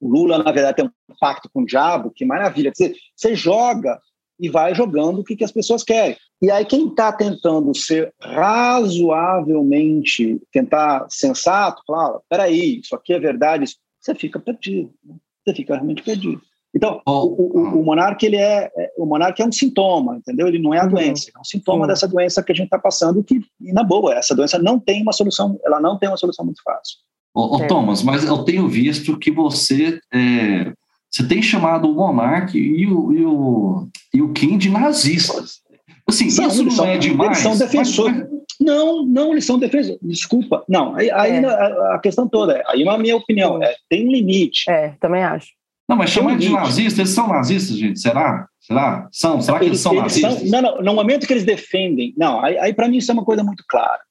[0.02, 2.72] o, Lula, na verdade, tem um pacto com o diabo, que maravilha.
[2.72, 4.00] Dizer, você joga
[4.40, 6.18] e vai jogando o que, que as pessoas querem.
[6.42, 13.66] E aí, quem está tentando ser razoavelmente, tentar sensato, fala: peraí, isso aqui é verdade,
[14.00, 14.94] você fica perdido.
[15.04, 15.16] Né?
[15.46, 16.42] Você fica realmente perdido.
[16.76, 17.24] Então, oh.
[17.24, 20.48] o, o, o, monarca ele é, é, o monarca é um sintoma, entendeu?
[20.48, 20.90] Ele não é a uhum.
[20.90, 21.88] doença, é um sintoma uhum.
[21.88, 25.02] dessa doença que a gente está passando que, e na boa, essa doença não tem
[25.02, 26.98] uma solução, ela não tem uma solução muito fácil.
[27.34, 30.74] Ô, ô Thomas, mas eu tenho visto que você é,
[31.10, 35.62] você tem chamado o monarca e o, e o, e o Kim de nazistas.
[36.06, 37.32] Assim, isso não são, é demais.
[37.32, 38.18] Eles são defensores.
[38.18, 38.30] Mas...
[38.60, 39.98] Não, não, eles são defensores.
[40.02, 40.66] Desculpa.
[40.68, 41.46] Não, aí, aí é.
[41.46, 44.70] a, a, questão toda é, aí na minha opinião, é, tem um limite.
[44.70, 45.48] É, também acho.
[45.88, 48.00] Não, mas chamar de nazistas, eles são nazistas, gente?
[48.00, 48.48] Será?
[48.60, 49.08] Será?
[49.12, 49.40] São?
[49.42, 50.50] Será que eles, eles são eles nazistas?
[50.50, 53.14] São, não, não, no momento que eles defendem, não, aí, aí para mim isso é
[53.14, 54.02] uma coisa muito clara.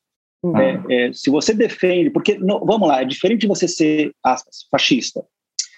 [0.54, 0.62] Ah.
[0.62, 4.66] É, é, se você defende, porque, não, vamos lá, é diferente de você ser, aspas,
[4.70, 5.24] fascista.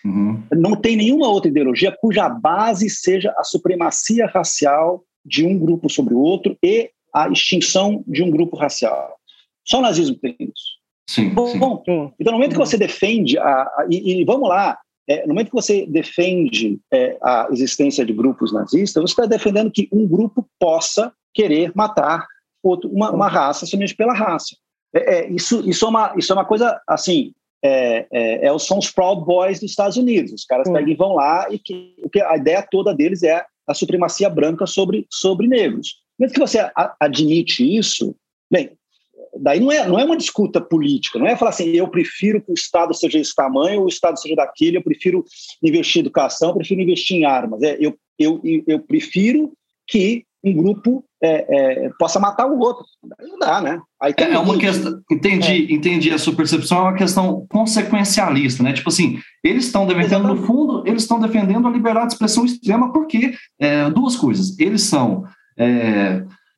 [0.05, 0.43] Uhum.
[0.53, 6.15] Não tem nenhuma outra ideologia cuja base seja a supremacia racial de um grupo sobre
[6.15, 9.17] o outro e a extinção de um grupo racial.
[9.65, 10.77] Só o nazismo tem isso.
[11.09, 11.59] Sim, bom, sim.
[11.59, 11.83] bom,
[12.19, 14.77] então, no momento que você defende, a, a e, e, vamos lá,
[15.09, 19.71] é, no momento que você defende é, a existência de grupos nazistas, você está defendendo
[19.71, 22.27] que um grupo possa querer matar
[22.63, 24.57] outro, uma, uma raça somente pela raça.
[24.95, 27.33] É, é, isso, isso, é uma, isso é uma coisa assim.
[27.63, 30.33] É, é, é são os Proud Boys dos Estados Unidos.
[30.33, 33.75] Os caras pegam e vão lá e que, que a ideia toda deles é a
[33.75, 36.01] supremacia branca sobre, sobre negros.
[36.19, 38.17] Mesmo que você admite isso,
[38.51, 38.71] bem,
[39.41, 42.51] daí não é, não é uma disputa política, não é falar assim, eu prefiro que
[42.51, 45.25] o Estado seja desse tamanho, ou o Estado seja daquele, eu prefiro
[45.63, 47.63] investir em educação, eu prefiro investir em armas.
[47.63, 49.53] É, eu, eu, eu prefiro
[49.87, 52.85] que um grupo é, é, possa matar o outro.
[53.19, 53.81] Não dá, né?
[54.01, 55.75] Aí é, é uma questão, entendi, é.
[55.75, 58.73] entendi a sua percepção, é uma questão consequencialista, né?
[58.73, 62.93] Tipo assim, eles estão defendendo, no fundo, eles estão defendendo a liberdade de expressão extrema
[62.93, 65.25] porque é, duas coisas, eles são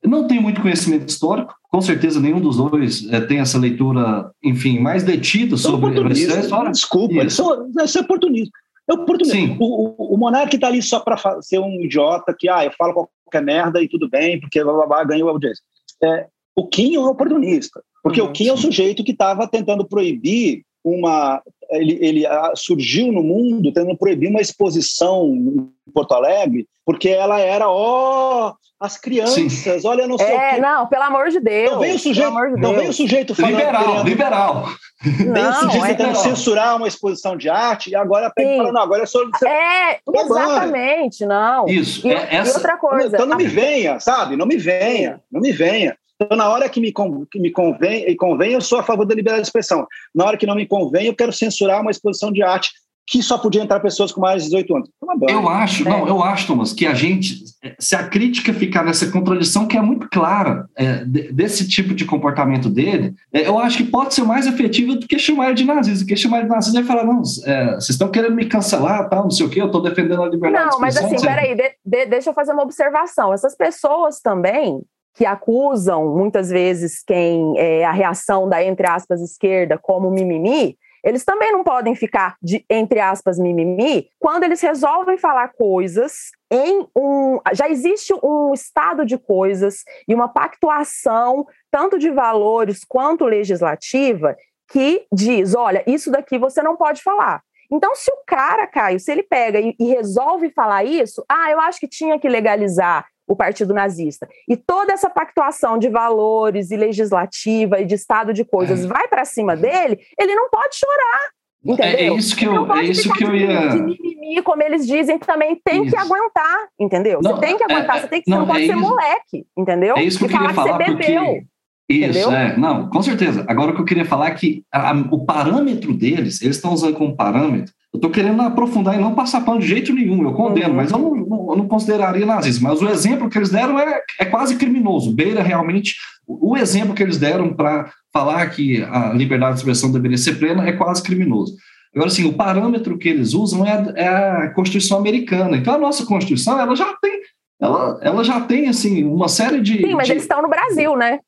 [0.09, 4.31] é, não tenho muito conhecimento histórico, com certeza nenhum dos dois é, tem essa leitura,
[4.43, 6.71] enfim, mais detida sobre a história.
[6.71, 7.43] Desculpa, isso.
[7.85, 8.53] isso é oportunismo.
[8.89, 9.57] É oportunismo.
[9.61, 12.95] O, o, o monarca está ali só para ser um idiota que, ah, eu falo
[12.95, 15.63] qualquer merda e tudo bem, porque blá, blá, blá ganhou a audiência.
[16.03, 18.51] É, o Kim é um oportunista, porque uhum, o Kim sim.
[18.51, 23.97] é o sujeito que estava tentando proibir uma ele, ele ah, surgiu no mundo tentando
[23.97, 29.81] proibir uma exposição em Porto Alegre, porque ela era, ó, oh, as crianças, Sim.
[29.85, 30.61] olha, não sei é, o quê.
[30.61, 31.73] não, pelo amor de Deus.
[31.73, 33.57] Não vem o sujeito, de não vem o sujeito falando.
[33.57, 34.69] Liberal, liberal.
[35.03, 38.83] Vem o sujeito é tentando censurar uma exposição de arte e agora pega falando, não,
[38.83, 39.21] agora é só.
[39.45, 41.67] É, exatamente, não.
[41.67, 42.51] Isso, e, é, essa...
[42.51, 43.17] e outra coisa.
[43.17, 44.37] Então não me venha, sabe?
[44.37, 45.97] Não me venha, não me venha.
[46.21, 46.93] Então, na hora que me,
[47.31, 49.87] que me convém, e convém, eu sou a favor da liberdade de expressão.
[50.13, 52.71] Na hora que não me convém, eu quero censurar uma exposição de arte
[53.09, 54.91] que só podia entrar pessoas com mais de 18 anos.
[55.31, 55.91] Eu acho, é.
[55.91, 57.43] não, eu acho, Thomas, que a gente,
[57.79, 62.69] se a crítica ficar nessa contradição que é muito clara é, desse tipo de comportamento
[62.69, 66.05] dele, é, eu acho que pode ser mais efetivo do que chamar ele de nazista.
[66.05, 69.23] Porque chamar ele de nazista é falar, não, é, vocês estão querendo me cancelar, tal,
[69.23, 72.07] não sei o quê, eu estou defendendo a liberdade Não, mas assim, peraí, de, de,
[72.07, 73.33] deixa eu fazer uma observação.
[73.33, 74.83] Essas pessoas também
[75.19, 81.25] que acusam muitas vezes quem é a reação da entre aspas esquerda como mimimi, eles
[81.25, 87.41] também não podem ficar de entre aspas mimimi quando eles resolvem falar coisas em um
[87.53, 94.37] já existe um estado de coisas e uma pactuação tanto de valores quanto legislativa
[94.71, 97.43] que diz, olha, isso daqui você não pode falar.
[97.73, 101.59] Então, se o cara, Caio, se ele pega e, e resolve falar isso, ah, eu
[101.61, 104.27] acho que tinha que legalizar o partido nazista.
[104.49, 108.89] E toda essa pactuação de valores e legislativa e de estado de coisas é.
[108.89, 111.31] vai para cima dele, ele não pode chorar.
[111.67, 112.15] É, entendeu?
[112.15, 113.69] É isso que eu, é isso que eu ia.
[113.69, 115.95] De mimimi, como eles dizem, também tem isso.
[115.95, 117.21] que aguentar, entendeu?
[117.23, 118.81] Não, você tem que aguentar, é, você tem que não, não pode é ser isso.
[118.81, 119.97] moleque, entendeu?
[119.97, 121.47] É isso que eu queria falar, que porque...
[121.91, 122.33] Isso, Entendeu?
[122.33, 122.55] é.
[122.55, 123.47] Não, com certeza.
[123.49, 126.75] Agora o que eu queria falar é que a, a, o parâmetro deles, eles estão
[126.75, 130.35] usando como parâmetro eu estou querendo aprofundar e não passar pano de jeito nenhum, eu
[130.35, 130.77] condeno, uhum.
[130.77, 132.69] mas eu não, não, eu não, consideraria nazismo.
[132.69, 135.97] Mas o exemplo que eles deram é, é quase criminoso, beira realmente.
[136.27, 140.69] O, exemplo que eles deram para falar que a liberdade de expressão deveria ser plena
[140.69, 141.57] é quase criminoso.
[141.95, 145.57] Agora, assim, o parâmetro que eles usam é, é a Constituição americana.
[145.57, 147.19] Então, a nossa Constituição, ela já tem
[147.61, 149.79] ela, ela já tem, assim, uma série de...
[149.79, 150.13] Sim, mas de...
[150.13, 151.19] eles estão no Brasil, né?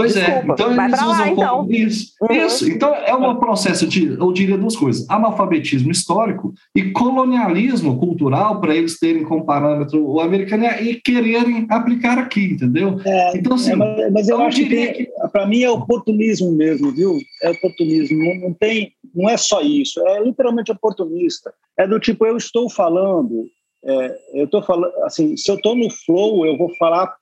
[0.00, 1.66] Pois é, Desculpa, é, então eles usam lá, então.
[1.68, 2.12] isso.
[2.22, 2.46] Uhum.
[2.46, 8.60] Isso, então é um processo de, eu diria duas coisas, analfabetismo histórico e colonialismo cultural
[8.60, 13.00] para eles terem como parâmetro o americano e quererem aplicar aqui, entendeu?
[13.04, 15.10] É, então, assim, é, mas, mas, eu, eu acho que, que...
[15.32, 17.18] para mim é oportunismo mesmo, viu?
[17.42, 21.52] É oportunismo, não, não, tem, não é só isso, é literalmente oportunista.
[21.76, 23.46] É do tipo, eu estou falando,
[23.84, 27.12] é, eu estou falando, assim, se eu estou no flow, eu vou falar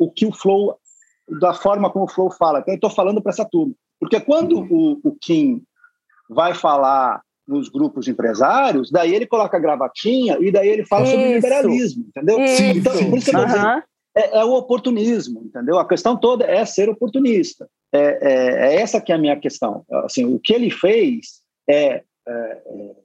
[0.00, 0.76] o que o flow
[1.28, 2.60] da forma como o Flow fala.
[2.60, 3.74] Então, eu estou falando para essa turma.
[4.00, 5.62] Porque quando o, o Kim
[6.28, 11.12] vai falar nos grupos empresários, daí ele coloca a gravatinha e daí ele fala isso.
[11.12, 12.40] sobre liberalismo, entendeu?
[12.40, 12.62] Isso.
[12.62, 13.82] Então, por isso que eu uhum.
[14.16, 15.78] é, é, o oportunismo, entendeu?
[15.78, 17.68] A questão toda é ser oportunista.
[17.92, 19.84] É, é, é, essa que é a minha questão.
[20.04, 23.04] Assim, o que ele fez é, é, é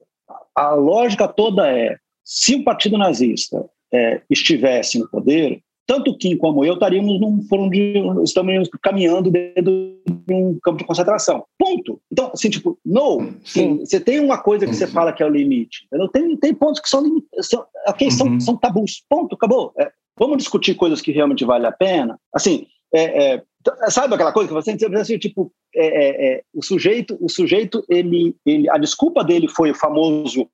[0.54, 6.64] a lógica toda é se o partido nazista é, estivesse no poder, tanto Kim como
[6.64, 9.64] eu estaríamos num foram de estamos caminhando dentro
[10.06, 11.44] de um campo de concentração.
[11.58, 12.00] Ponto.
[12.12, 15.28] Então, assim, tipo, não, sim, você tem uma coisa que você fala que é o
[15.28, 15.88] limite.
[15.90, 17.02] Não tem, tem pontos que são
[17.40, 18.12] são, okay, uhum.
[18.12, 19.02] são, são tabus.
[19.08, 19.72] Ponto, acabou.
[19.76, 22.16] É, vamos discutir coisas que realmente valem a pena.
[22.32, 23.42] Assim, é, é,
[23.90, 28.36] sabe aquela coisa que você assim, tipo, é, é, é, o sujeito, o sujeito, ele,
[28.46, 30.48] ele, a desculpa dele foi o famoso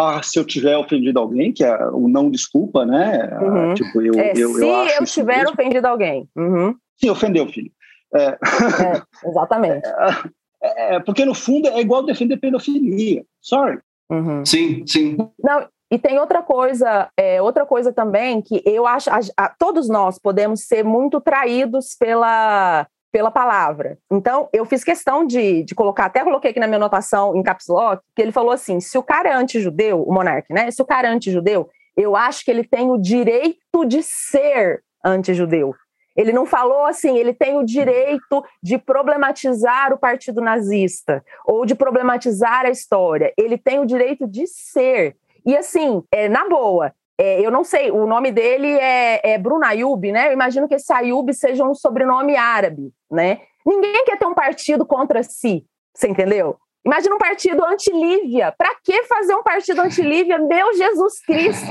[0.00, 3.28] ah, se eu tiver ofendido alguém, que é o não desculpa, né?
[3.32, 3.74] Ah, uhum.
[3.74, 5.52] Tipo, eu, é, eu, se eu, eu tiver mesmo.
[5.52, 6.28] ofendido alguém.
[6.34, 6.74] Uhum.
[6.96, 7.70] Sim, ofendeu, filho.
[8.14, 8.26] É.
[8.28, 9.86] É, exatamente.
[10.62, 13.24] É, é, porque, no fundo, é igual defender pedofilia.
[13.40, 13.78] Sorry.
[14.10, 14.44] Uhum.
[14.44, 15.16] Sim, sim.
[15.42, 19.88] Não, e tem outra coisa, é, outra coisa também que eu acho, a, a, todos
[19.88, 23.98] nós podemos ser muito traídos pela pela palavra.
[24.10, 27.68] Então, eu fiz questão de, de colocar, até coloquei aqui na minha anotação em caps
[27.68, 30.70] lock, que ele falou assim: se o cara é anti-judeu, o monarca, né?
[30.70, 35.74] Se o cara é anti-judeu, eu acho que ele tem o direito de ser anti-judeu.
[36.16, 41.74] Ele não falou assim, ele tem o direito de problematizar o partido nazista ou de
[41.74, 43.32] problematizar a história.
[43.38, 45.16] Ele tem o direito de ser.
[45.46, 49.66] E assim, é, na boa, é, eu não sei, o nome dele é, é Bruno
[49.66, 50.28] Ayub, né?
[50.28, 53.42] Eu imagino que esse Ayub seja um sobrenome árabe, né?
[53.64, 56.56] Ninguém quer ter um partido contra si, você entendeu?
[56.82, 58.54] Imagina um partido anti-Lívia.
[58.56, 60.38] Para que fazer um partido anti-Lívia?
[60.38, 61.68] Meu Jesus Cristo!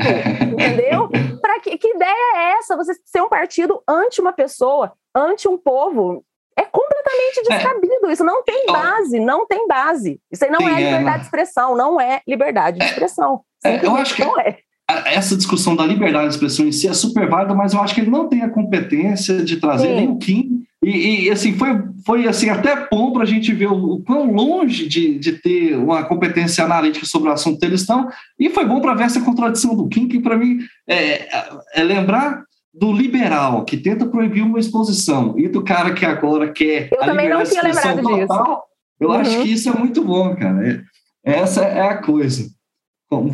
[0.53, 1.09] Entendeu?
[1.41, 2.77] Para que, que ideia é essa?
[2.77, 6.23] Você ser um partido anti uma pessoa, anti um povo?
[6.55, 7.55] É completamente é.
[7.55, 8.07] descabido.
[8.07, 8.13] É.
[8.13, 10.21] Isso não tem base, não tem base.
[10.31, 13.41] Isso aí não Sim, é liberdade é, de expressão, não é liberdade de expressão.
[13.65, 14.59] É, eu acho que não é
[15.05, 18.01] essa discussão da liberdade de expressão em si é super válida, mas eu acho que
[18.01, 19.95] ele não tem a competência de trazer Sim.
[19.95, 21.67] nem o Kim e, E, assim, foi,
[22.05, 25.75] foi assim, até bom para a gente ver o, o quão longe de, de ter
[25.75, 29.75] uma competência analítica sobre o assunto eles estão, e foi bom para ver essa contradição
[29.75, 31.27] do Kim, que para mim é,
[31.75, 36.89] é, lembrar do liberal, que tenta proibir uma exposição, e do cara que agora quer.
[36.93, 38.61] Eu também não tinha lembrado total, disso.
[39.01, 39.15] Eu uhum.
[39.15, 40.81] acho que isso é muito bom, cara.
[41.23, 42.49] Essa é a coisa.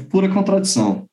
[0.09, 1.05] Pura contradição.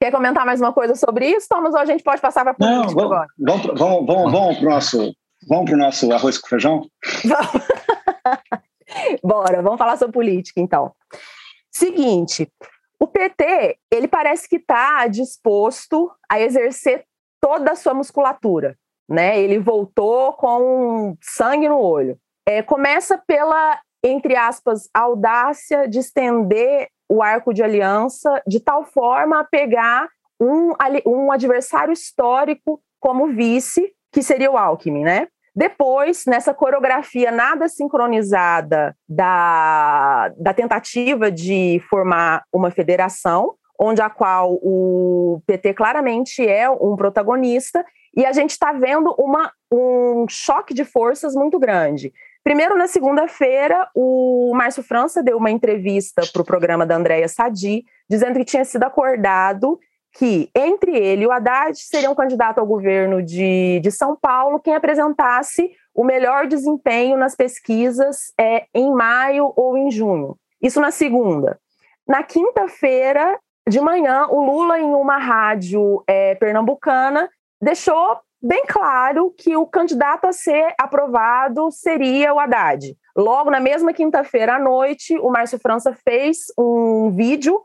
[0.00, 2.54] Quer comentar mais uma coisa sobre isso, Thomas, ou a gente pode passar para a
[2.54, 3.26] política Não, agora?
[3.36, 5.12] Vamos, vamos, vamos, vamos para o nosso,
[5.48, 6.88] vamos nosso arroz com feijão?
[9.22, 10.92] Bora, vamos falar sobre política, então.
[11.70, 12.50] Seguinte,
[13.00, 17.04] o PT, ele parece que está disposto a exercer
[17.40, 19.40] toda a sua musculatura, né?
[19.40, 22.16] Ele voltou com sangue no olho.
[22.46, 29.40] É, começa pela, entre aspas, audácia de estender o arco de aliança de tal forma
[29.40, 30.08] a pegar
[30.40, 30.72] um,
[31.06, 35.28] um adversário histórico como vice, que seria o Alckmin, né?
[35.54, 44.54] Depois, nessa coreografia nada sincronizada da, da tentativa de formar uma federação, onde a qual
[44.62, 47.84] o PT claramente é um protagonista,
[48.16, 52.12] e a gente está vendo uma, um choque de forças muito grande.
[52.48, 57.84] Primeiro, na segunda-feira, o Márcio França deu uma entrevista para o programa da Andréia Sadi,
[58.08, 59.78] dizendo que tinha sido acordado
[60.14, 64.60] que entre ele e o Haddad seria um candidato ao governo de, de São Paulo
[64.60, 70.34] quem apresentasse o melhor desempenho nas pesquisas é, em maio ou em junho.
[70.62, 71.60] Isso na segunda.
[72.06, 77.28] Na quinta-feira de manhã, o Lula, em uma rádio é, pernambucana,
[77.60, 82.96] deixou bem claro que o candidato a ser aprovado seria o Haddad.
[83.16, 87.60] Logo, na mesma quinta-feira à noite, o Márcio França fez um vídeo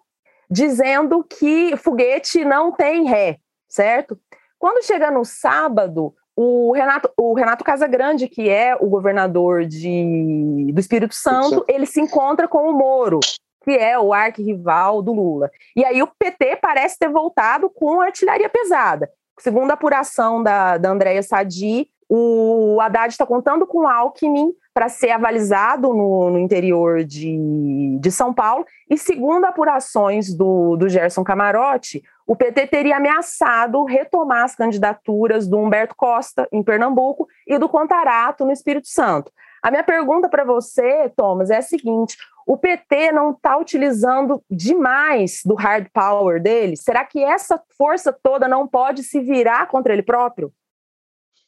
[0.50, 4.20] dizendo que foguete não tem ré, certo?
[4.60, 10.80] Quando chega no sábado, o Renato, o Renato Casagrande, que é o governador de, do
[10.80, 13.20] Espírito Santo, ele se encontra com o Moro,
[13.64, 15.52] que é o arquirrival do Lula.
[15.76, 19.10] E aí o PT parece ter voltado com artilharia pesada.
[19.40, 25.12] Segundo a apuração da, da Andréia Sadi, o Haddad está contando com Alckmin para ser
[25.12, 28.66] avalizado no, no, interior de, de São Paulo.
[28.90, 35.58] E segundo apurações do, do Gerson Camarote, o PT teria ameaçado retomar as candidaturas do
[35.58, 39.32] Humberto Costa, em Pernambuco, e do Contarato, no Espírito Santo.
[39.64, 45.42] A minha pergunta para você, Thomas, é a seguinte: o PT não está utilizando demais
[45.46, 46.76] do hard power dele?
[46.76, 50.52] Será que essa força toda não pode se virar contra ele próprio?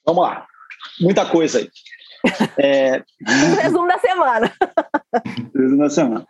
[0.06, 0.47] Vamos lá.
[1.01, 1.69] Muita coisa aí.
[2.58, 3.04] É...
[3.62, 4.51] Resumo da semana.
[5.54, 6.25] Resumo da semana.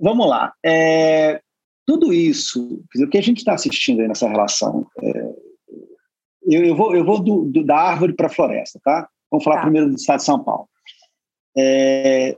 [0.00, 0.54] Vamos lá.
[0.64, 1.42] É...
[1.86, 5.34] Tudo isso, o que a gente está assistindo aí nessa relação, é...
[6.46, 9.06] eu, eu, vou, eu vou do, do da árvore para a floresta, tá?
[9.30, 9.62] Vamos falar tá.
[9.62, 10.66] primeiro do estado de São Paulo.
[11.56, 12.36] É,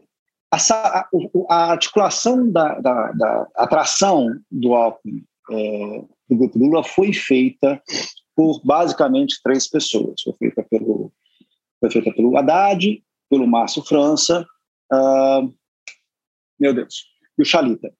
[0.50, 1.06] a,
[1.48, 7.80] a, articulação da, da, da, atração do Alckmin é, do grupo Lula foi feita
[8.34, 10.20] por basicamente três pessoas.
[10.22, 11.12] Foi feita pelo,
[11.78, 14.46] foi feita pelo Haddad, pelo Márcio França,
[14.92, 15.52] uh,
[16.58, 17.04] meu Deus,
[17.38, 17.92] e o Chalita.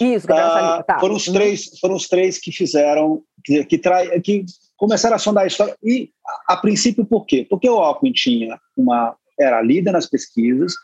[0.00, 1.00] Isso, uh, Chalita, tá.
[1.00, 1.34] Foram os uhum.
[1.34, 4.44] três, foram os três que fizeram, que, que, trai, que
[4.76, 5.76] começaram a sondar a história.
[5.82, 7.46] E, a, a princípio, por quê?
[7.48, 10.74] Porque o Alckmin tinha uma, era líder nas pesquisas,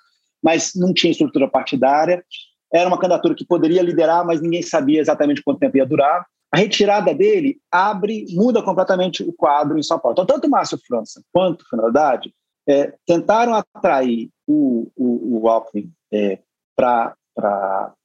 [0.43, 2.25] mas não tinha estrutura partidária.
[2.73, 6.27] Era uma candidatura que poderia liderar, mas ninguém sabia exatamente quanto tempo ia durar.
[6.53, 10.15] A retirada dele abre, muda completamente o quadro em São Paulo.
[10.15, 12.33] Então, tanto Márcio França quanto Fernando Haddad
[12.69, 16.39] é, tentaram atrair o, o, o Alckmin é,
[16.77, 17.15] para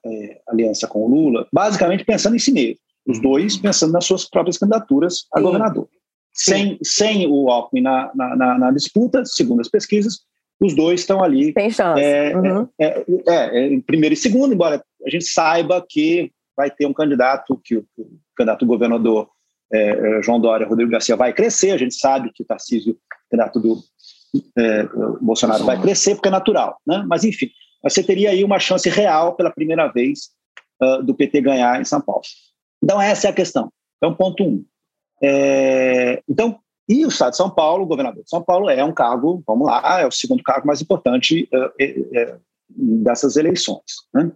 [0.05, 2.79] é, aliança com o Lula, basicamente pensando em si mesmo.
[3.07, 5.43] Os dois pensando nas suas próprias candidaturas a Sim.
[5.43, 5.87] governador.
[6.33, 10.21] Sem, sem o Alckmin na, na, na, disputa, segundo as pesquisas,
[10.59, 11.53] os dois estão ali.
[11.53, 12.01] Tem chance.
[12.01, 12.67] É, uhum.
[12.79, 16.93] é, é, é, em primeiro e segundo, embora a gente saiba que vai ter um
[16.93, 19.29] candidato, que o, o candidato governador
[19.71, 21.71] é, é, João Dória, Rodrigo Garcia, vai crescer.
[21.71, 22.97] A gente sabe que o Tarcísio,
[23.29, 23.81] candidato do
[24.57, 24.83] é,
[25.21, 26.77] Bolsonaro, vai crescer, porque é natural.
[26.85, 27.03] Né?
[27.07, 27.49] Mas, enfim,
[27.81, 30.31] você teria aí uma chance real pela primeira vez
[30.81, 32.23] uh, do PT ganhar em São Paulo.
[32.83, 33.71] Então, essa é a questão.
[33.97, 34.65] Então, ponto um.
[36.27, 39.43] Então, e o Estado de São Paulo, o governador de São Paulo, é um cargo,
[39.45, 44.07] vamos lá, é o segundo cargo mais importante uh, dessas eleições.
[44.11, 44.31] Né?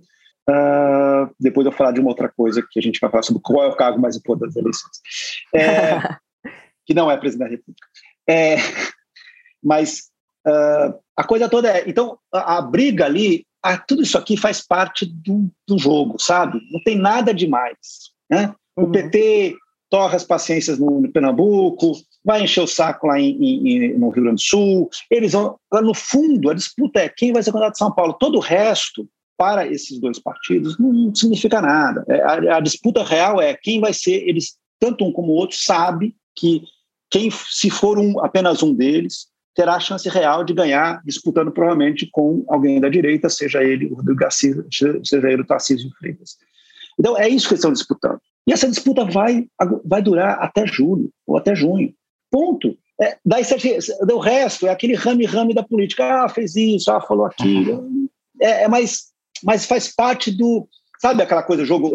[0.48, 3.42] Uh, depois eu vou falar de uma outra coisa que a gente vai falar sobre
[3.42, 4.98] qual é o cargo mais importante das eleições.
[5.56, 5.98] É,
[6.86, 7.88] que não é presidente da República.
[8.30, 8.58] É,
[9.64, 10.12] mas
[10.48, 11.90] uh, a coisa toda é.
[11.90, 16.60] Então, a, a briga ali, a, tudo isso aqui faz parte do, do jogo, sabe?
[16.72, 18.12] Não tem nada demais.
[18.30, 18.54] Né?
[18.76, 18.92] O uhum.
[18.92, 19.56] PT
[19.90, 21.94] torra as paciências no, no Pernambuco,
[22.24, 25.94] vai encher o saco lá em, em, no Rio Grande do Sul, eles vão, no
[25.94, 28.14] fundo, a disputa é quem vai ser candidato de São Paulo.
[28.14, 29.08] Todo o resto,
[29.38, 32.06] para esses dois partidos, não, significa nada.
[32.08, 35.58] É, a, a, disputa real é quem vai ser, eles, tanto um como o outro,
[35.58, 36.64] sabe que
[37.10, 42.10] quem, se for um, apenas um deles, terá a chance real de ganhar, disputando provavelmente
[42.12, 46.38] com alguém da direita, seja ele o Rodrigo Garcia, seja ele o Tarcísio Freitas.
[47.00, 48.20] Então, é isso que eles estão disputando.
[48.48, 49.48] E essa disputa vai,
[49.86, 51.94] vai durar até julho ou até junho.
[52.34, 52.76] Ponto.
[53.00, 53.44] É, daí
[54.12, 56.24] o resto é aquele rame-rame da política.
[56.24, 57.88] Ah, fez isso, ah, falou aquilo.
[58.42, 59.12] É, é mais,
[59.44, 60.68] mas faz parte do.
[61.00, 61.92] Sabe aquela coisa, jogo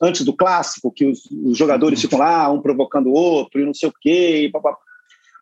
[0.00, 3.74] antes do clássico, que os, os jogadores ficam lá, um provocando o outro, e não
[3.74, 4.78] sei o quê, e papapá.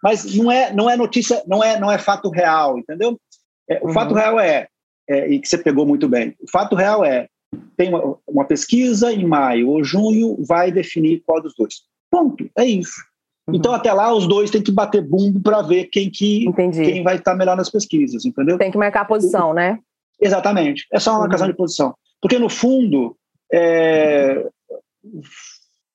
[0.02, 3.20] Mas não é, não é notícia, não é, não é fato real, entendeu?
[3.70, 3.92] É, o uhum.
[3.92, 4.66] fato real é,
[5.08, 7.28] é, e que você pegou muito bem, o fato real é,
[7.76, 11.82] tem uma, uma, pesquisa em maio ou junho, vai definir qual dos dois.
[12.10, 13.11] Ponto, é isso.
[13.46, 13.56] Uhum.
[13.56, 17.16] Então, até lá, os dois têm que bater bumbo para ver quem, que, quem vai
[17.16, 18.58] estar melhor nas pesquisas, entendeu?
[18.58, 19.78] Tem que marcar a posição, né?
[20.20, 20.86] Exatamente.
[20.92, 21.28] É só uma uhum.
[21.28, 21.94] questão de posição.
[22.20, 23.16] Porque, no fundo,
[23.52, 24.46] é,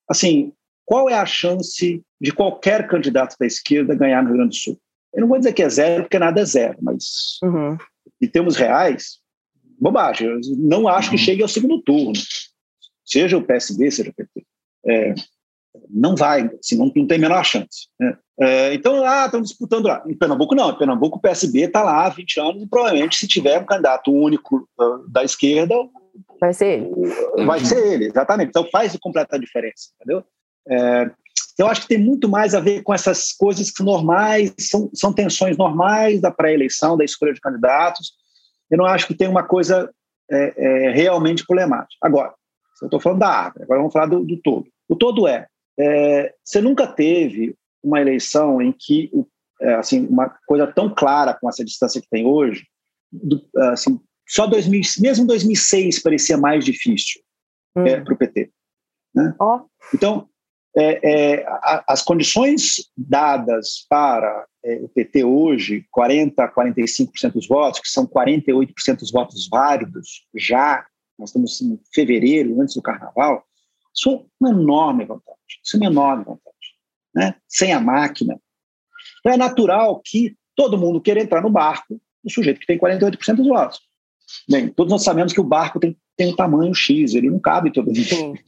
[0.09, 0.51] assim,
[0.85, 4.79] qual é a chance de qualquer candidato da esquerda ganhar no Rio Grande do Sul?
[5.13, 7.77] Eu não vou dizer que é zero, porque nada é zero, mas uhum.
[8.21, 9.19] em termos reais,
[9.79, 10.27] bobagem.
[10.27, 11.21] Eu não acho que uhum.
[11.21, 12.13] chegue ao segundo turno,
[13.05, 14.45] seja o PSB, seja o PT.
[14.85, 15.15] É,
[15.89, 17.87] não vai, assim, não, não tem a menor chance.
[17.99, 18.17] Né?
[18.39, 20.03] É, então, ah, estão disputando lá.
[20.07, 20.69] Em Pernambuco, não.
[20.71, 24.11] Em Pernambuco, o PSB está lá há 20 anos e provavelmente, se tiver um candidato
[24.11, 25.75] único uh, da esquerda,
[26.39, 27.45] vai ser ele.
[27.45, 28.49] Vai ser ele, exatamente.
[28.49, 30.23] Então, faz completa diferença, entendeu?
[30.69, 31.09] É,
[31.57, 34.89] eu acho que tem muito mais a ver com essas coisas que são normais, são,
[34.93, 38.13] são tensões normais da pré-eleição, da escolha de candidatos.
[38.69, 39.89] Eu não acho que tem uma coisa
[40.29, 41.97] é, é, realmente problemática.
[42.01, 42.33] Agora,
[42.81, 44.67] eu estou falando da árvore, agora vamos falar do, do todo.
[44.87, 45.47] O todo é,
[45.79, 49.11] é, você nunca teve uma eleição em que
[49.61, 52.65] é, assim uma coisa tão clara com essa distância que tem hoje,
[53.11, 57.21] do, assim, só 2000, mesmo 2006 parecia mais difícil
[57.75, 57.85] hum.
[57.85, 58.51] é, para o PT.
[59.15, 59.33] Né?
[59.39, 59.61] Oh.
[59.93, 60.29] Então,
[60.75, 60.99] é,
[61.39, 67.79] é, a, as condições dadas para é, o PT hoje, 40% a 45% dos votos,
[67.79, 70.85] que são 48% dos votos válidos já,
[71.17, 73.43] nós estamos em fevereiro, antes do carnaval,
[73.97, 75.59] isso é uma enorme vantagem.
[75.63, 76.53] Isso é uma enorme vantagem.
[77.15, 77.35] Né?
[77.47, 78.39] Sem a máquina.
[79.19, 83.35] Então é natural que todo mundo queira entrar no barco do sujeito que tem 48%
[83.35, 83.79] dos votos.
[84.49, 87.71] Bem, todos nós sabemos que o barco tem, tem um tamanho X, ele não cabe
[87.71, 88.39] todo mundo.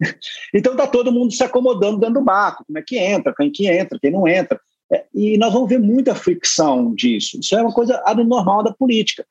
[0.54, 3.66] então está todo mundo se acomodando dentro do barco, como é que entra, quem que
[3.66, 4.58] entra, quem não entra.
[4.90, 7.38] É, e nós vamos ver muita fricção disso.
[7.40, 9.26] Isso é uma coisa normal da política.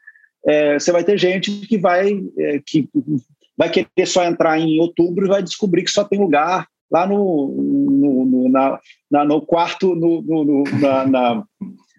[0.45, 2.87] É, você vai ter gente que vai, é, que
[3.57, 7.47] vai querer só entrar em outubro e vai descobrir que só tem lugar lá no,
[7.57, 8.79] no, no na,
[9.09, 11.43] na, no quarto, no, no na, na,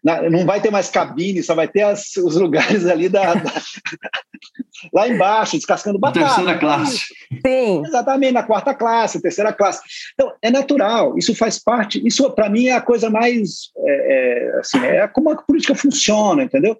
[0.04, 3.52] na, não vai ter mais cabine, só vai ter as, os lugares ali da, da
[4.92, 6.26] lá embaixo, descascando batata.
[6.26, 6.98] Terceira classe.
[7.44, 7.82] Sim.
[7.84, 9.80] Exatamente, na quarta classe, terceira classe.
[10.14, 14.14] Então, é natural, isso faz parte, isso para mim é a coisa mais, é,
[14.54, 16.78] é, assim, é como a política funciona, entendeu?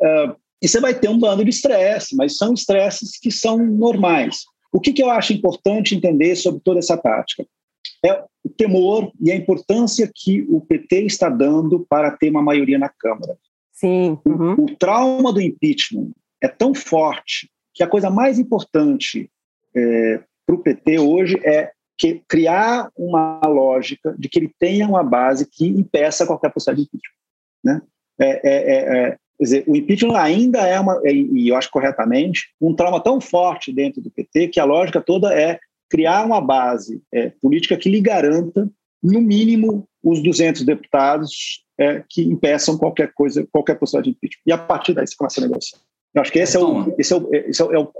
[0.00, 4.44] Uh, e você vai ter um bando de estresse, mas são estresses que são normais.
[4.72, 7.46] O que, que eu acho importante entender sobre toda essa tática?
[8.04, 12.78] É o temor e a importância que o PT está dando para ter uma maioria
[12.78, 13.36] na Câmara.
[13.72, 14.18] Sim.
[14.24, 14.54] Uhum.
[14.54, 16.10] O, o, trauma do impeachment
[16.42, 19.30] é tão forte que a coisa mais importante
[19.74, 25.02] é, para o PT hoje é que, criar uma lógica de que ele tenha uma
[25.02, 27.18] base que impeça qualquer possibilidade de impeachment.
[27.64, 27.82] Né?
[28.20, 32.50] É, é, é, é Quer dizer, o impeachment ainda é uma, e eu acho corretamente,
[32.60, 37.02] um trauma tão forte dentro do PT que a lógica toda é criar uma base
[37.10, 38.70] é, política que lhe garanta,
[39.02, 44.42] no mínimo, os 200 deputados é, que impeçam qualquer coisa, qualquer possibilidade de impeachment.
[44.46, 45.80] E a partir daí se começa a negociar.
[46.12, 47.90] Eu acho que esse é o, esse é o, esse é o,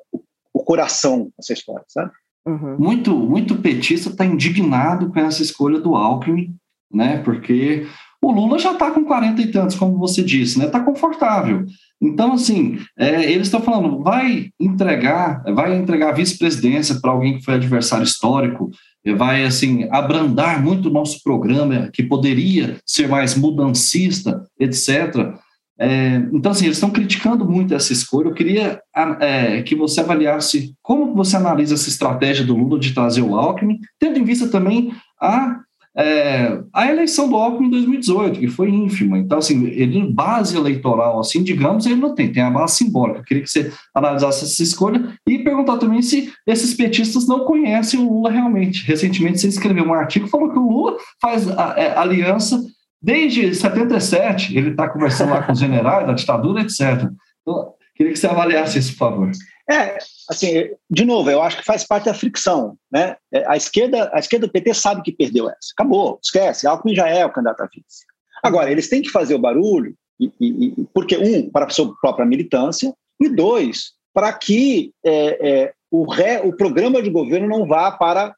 [0.52, 2.12] o coração dessa história, sabe?
[2.46, 2.76] Uhum.
[2.78, 6.54] Muito, muito petista está indignado com essa escolha do Alckmin,
[6.92, 7.22] né?
[7.22, 7.86] Porque
[8.22, 10.66] o Lula já está com 40 e tantos, como você disse, né?
[10.66, 11.64] Está confortável.
[12.00, 17.44] Então, assim, é, eles estão falando, vai entregar, vai entregar a vice-presidência para alguém que
[17.44, 18.70] foi adversário histórico,
[19.16, 25.34] vai, assim, abrandar muito o nosso programa, que poderia ser mais mudancista, etc.
[25.78, 28.28] É, então, assim, eles estão criticando muito essa escolha.
[28.28, 28.82] Eu queria
[29.18, 33.78] é, que você avaliasse como você analisa essa estratégia do Lula de trazer o Alckmin,
[33.98, 35.60] tendo em vista também a
[35.96, 39.18] é, a eleição do Alckmin em 2018, que foi ínfima.
[39.18, 43.20] Então, assim, ele, base eleitoral, assim, digamos, ele não tem, tem a base simbólica.
[43.20, 47.98] Eu queria que você analisasse essa escolha e perguntar também se esses petistas não conhecem
[47.98, 48.86] o Lula realmente.
[48.86, 52.62] Recentemente, você escreveu um artigo falou que o Lula faz a, a, é, aliança
[53.02, 57.10] desde 77, ele está conversando lá com os generais da ditadura, etc.
[57.40, 59.30] Então, queria que você avaliasse isso, por favor.
[59.68, 59.98] É,
[60.28, 63.16] assim, de novo, eu acho que faz parte da fricção, né?
[63.32, 65.72] É, a esquerda, a esquerda do PT sabe que perdeu essa.
[65.74, 66.66] Acabou, esquece.
[66.66, 68.04] Alckmin já é o candidato a vice.
[68.42, 72.26] Agora, eles têm que fazer o barulho, e, e, porque um, para a sua própria
[72.26, 77.90] militância, e dois, para que é, é, o, ré, o programa de governo não vá
[77.90, 78.34] para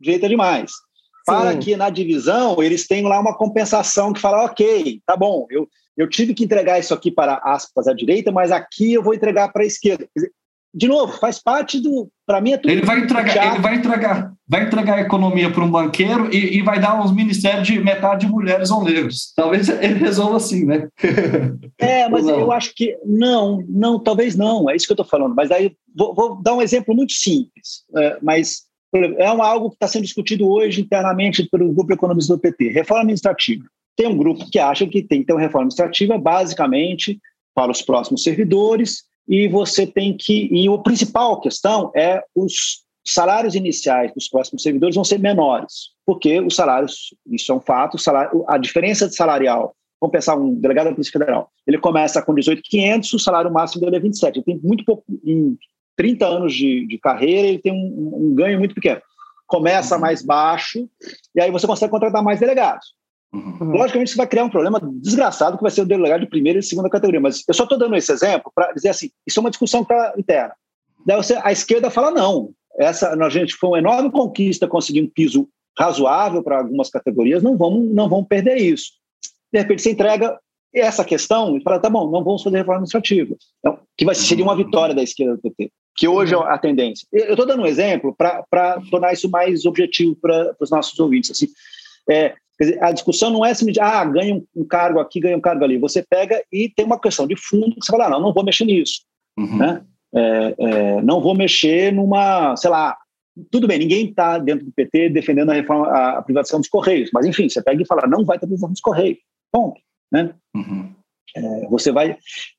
[0.00, 0.72] direita demais.
[1.26, 1.58] Para Sim.
[1.58, 6.08] que na divisão eles tenham lá uma compensação que fala, ok, tá bom, eu, eu
[6.08, 9.62] tive que entregar isso aqui para aspas à direita, mas aqui eu vou entregar para
[9.62, 10.06] a esquerda.
[10.14, 10.32] Dizer,
[10.74, 12.10] de novo, faz parte do.
[12.26, 12.70] Para mim é tudo.
[12.70, 16.62] Ele vai entregar, ele vai entregar, vai entregar a economia para um banqueiro e, e,
[16.62, 19.32] vai dar uns ministérios de metade de mulheres ou negros.
[19.36, 20.88] Talvez ele resolva assim, né?
[21.78, 24.68] É, mas eu acho que não, não, talvez não.
[24.68, 25.34] É isso que eu estou falando.
[25.34, 28.62] Mas aí vou, vou, dar um exemplo muito simples, é, mas
[29.18, 32.70] é algo que está sendo discutido hoje internamente pelo grupo economista do PT.
[32.70, 33.64] Reforma administrativa.
[33.96, 37.20] Tem um grupo que acha que tem que ter uma reforma administrativa basicamente
[37.54, 40.48] para os próximos servidores e você tem que.
[40.52, 46.40] E a principal questão é os salários iniciais dos próximos servidores vão ser menores, porque
[46.40, 50.86] os salários, isso é um fato, salário, a diferença de salarial, vamos pensar um delegado
[50.86, 54.60] da Polícia Federal, ele começa com 18.500, o salário máximo dele é 27, ele tem
[54.62, 55.56] muito pouco, em
[55.96, 59.00] 30 anos de, de carreira, ele tem um, um ganho muito pequeno.
[59.46, 60.88] Começa mais baixo,
[61.34, 62.94] e aí você consegue contratar mais delegados.
[63.34, 63.72] Uhum.
[63.72, 66.62] Logicamente, isso vai criar um problema desgraçado que vai ser o delegado de primeira e
[66.62, 67.20] segunda categoria.
[67.20, 70.14] Mas eu só estou dando esse exemplo para dizer assim: isso é uma discussão tá
[70.16, 70.54] interna.
[71.04, 75.08] Daí você, a esquerda fala: não, essa a gente foi uma enorme conquista conseguir um
[75.08, 78.92] piso razoável para algumas categorias, não vamos, não vamos perder isso.
[79.52, 80.38] De repente, você entrega
[80.72, 83.34] essa questão e fala: tá bom, não vamos fazer reforma administrativa.
[83.58, 87.06] Então, que vai, seria uma vitória da esquerda do PT, que hoje é a tendência.
[87.12, 91.32] Eu estou dando um exemplo para tornar isso mais objetivo para os nossos ouvintes.
[91.32, 91.48] Assim,
[92.08, 95.64] é, Dizer, a discussão não é simplesmente, ah, ganha um cargo aqui, ganha um cargo
[95.64, 95.78] ali.
[95.78, 98.44] Você pega e tem uma questão de fundo que você fala, ah, não, não vou
[98.44, 99.02] mexer nisso.
[99.36, 99.58] Uhum.
[99.58, 99.84] Né?
[100.14, 102.96] É, é, não vou mexer numa, sei lá,
[103.50, 107.26] tudo bem, ninguém está dentro do PT defendendo a, reforma, a, privatização dos Correios, mas
[107.26, 109.18] enfim, você pega e fala, não vai ter privatização dos Correios.
[109.50, 109.80] Ponto.
[110.12, 110.32] Né?
[110.54, 110.94] Uhum.
[111.36, 112.16] É, você vai.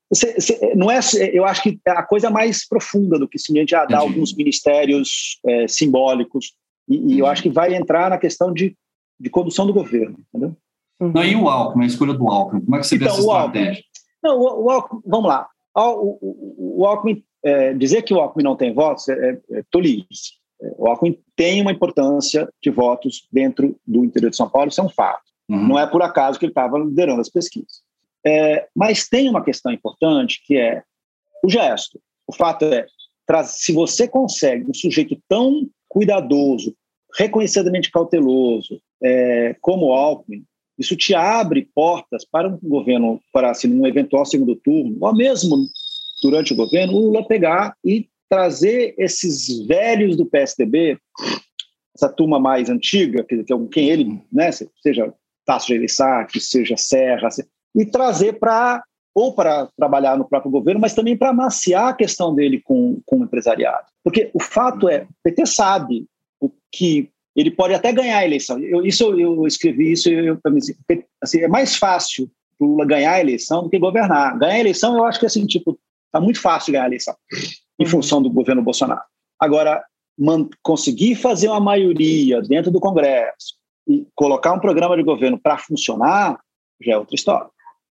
[0.10, 1.00] Você, você, não é,
[1.32, 5.40] eu acho que é a coisa mais profunda do que simplesmente ah, dar alguns ministérios
[5.46, 6.54] é, simbólicos,
[6.90, 8.76] e, e eu acho que vai entrar na questão de
[9.20, 10.56] de condução do governo, entendeu?
[11.00, 11.12] Uhum.
[11.12, 13.22] Não, e o Alckmin, a escolha do Alckmin, como é que você então, vê essa
[13.22, 13.70] estratégia?
[13.70, 13.84] Alckmin,
[14.24, 18.44] não, o, o Alckmin, vamos lá, o, o, o Alckmin, é, dizer que o Alckmin
[18.44, 20.34] não tem votos é, é, é tolice.
[20.62, 24.82] É, o Alckmin tem uma importância de votos dentro do interior de São Paulo, isso
[24.82, 25.24] é um fato.
[25.50, 25.68] Uhum.
[25.68, 27.84] Não é por acaso que ele estava liderando as pesquisas.
[28.26, 30.82] É, mas tem uma questão importante que é
[31.44, 32.02] o gesto.
[32.28, 32.88] O fato é,
[33.44, 36.76] se você consegue um sujeito tão cuidadoso,
[37.18, 40.44] reconhecidamente cauteloso, é, como Alckmin,
[40.78, 45.58] isso te abre portas para um governo, para assim, um eventual segundo turno, ou mesmo
[46.22, 50.98] durante o governo, o Lula pegar e trazer esses velhos do PSDB,
[51.96, 55.14] essa turma mais antiga, que, que quem ele, né, seja
[55.46, 57.30] Tasso Gereissati, seja Serra,
[57.74, 62.36] e trazer para ou para trabalhar no próprio governo, mas também para amaciar a questão
[62.36, 63.86] dele com, com o empresariado.
[64.04, 66.06] Porque o fato é, o PT sabe
[66.76, 68.60] que ele pode até ganhar a eleição.
[68.60, 70.40] Eu, isso eu escrevi isso, eu,
[71.22, 74.38] assim, é mais fácil o Lula ganhar a eleição do que governar.
[74.38, 75.78] Ganhar a eleição, eu acho que assim, tipo,
[76.12, 77.16] tá muito fácil ganhar a eleição
[77.80, 77.90] em uhum.
[77.90, 79.02] função do governo Bolsonaro.
[79.40, 79.84] Agora,
[80.64, 83.56] conseguir fazer uma maioria dentro do Congresso
[83.88, 86.40] e colocar um programa de governo para funcionar
[86.82, 87.50] já é outra história.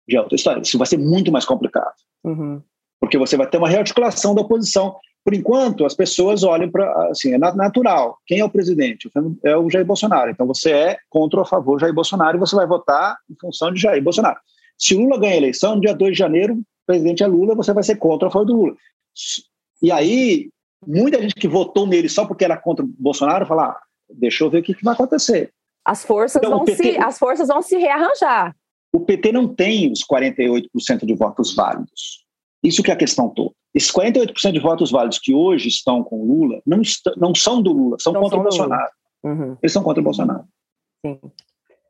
[0.10, 0.62] Já é outra história.
[0.62, 1.94] Isso vai ser muito mais complicado.
[2.24, 2.62] Uhum.
[3.00, 7.10] Porque você vai ter uma rearticulação da oposição por enquanto, as pessoas olham para.
[7.10, 8.20] Assim, é natural.
[8.28, 9.10] Quem é o presidente?
[9.44, 10.30] É o Jair Bolsonaro.
[10.30, 13.74] Então, você é contra ou a favor Jair Bolsonaro e você vai votar em função
[13.74, 14.38] de Jair Bolsonaro.
[14.78, 17.74] Se Lula ganha a eleição, no dia 2 de janeiro, o presidente é Lula, você
[17.74, 18.76] vai ser contra ou a favor do Lula.
[19.82, 20.50] E aí,
[20.86, 24.50] muita gente que votou nele só porque era contra o Bolsonaro, fala: ah, deixa eu
[24.52, 25.52] ver o que, que vai acontecer.
[25.84, 28.56] As forças, então, vão PT, se, as forças vão se rearranjar.
[28.94, 32.24] O PT não tem os 48% de votos válidos.
[32.64, 33.56] Isso que é a questão toda.
[33.76, 36.82] Esses 48% de votos válidos que hoje estão com o Lula não,
[37.18, 38.92] não são do Lula, são não contra são o Bolsonaro.
[39.22, 39.58] Uhum.
[39.62, 40.46] Eles são contra o Bolsonaro.
[41.06, 41.20] Sim.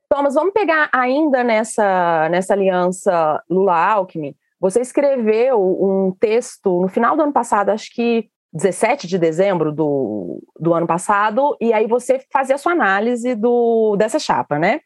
[0.10, 4.36] Thomas, vamos pegar ainda nessa, nessa aliança Lula-Alckmin.
[4.60, 10.42] Você escreveu um texto no final do ano passado, acho que 17 de dezembro do,
[10.60, 14.80] do ano passado, e aí você fazia a sua análise do, dessa chapa, né?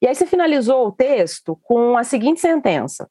[0.00, 3.10] E aí você finalizou o texto com a seguinte sentença: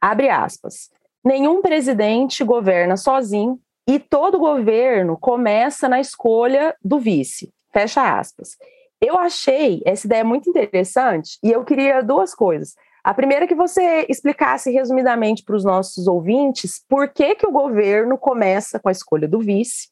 [0.00, 0.88] abre aspas.
[1.24, 7.52] Nenhum presidente governa sozinho e todo governo começa na escolha do vice.
[7.72, 8.56] Fecha aspas.
[9.00, 12.74] Eu achei essa ideia muito interessante e eu queria duas coisas.
[13.02, 17.52] A primeira é que você explicasse resumidamente para os nossos ouvintes por que, que o
[17.52, 19.88] governo começa com a escolha do vice.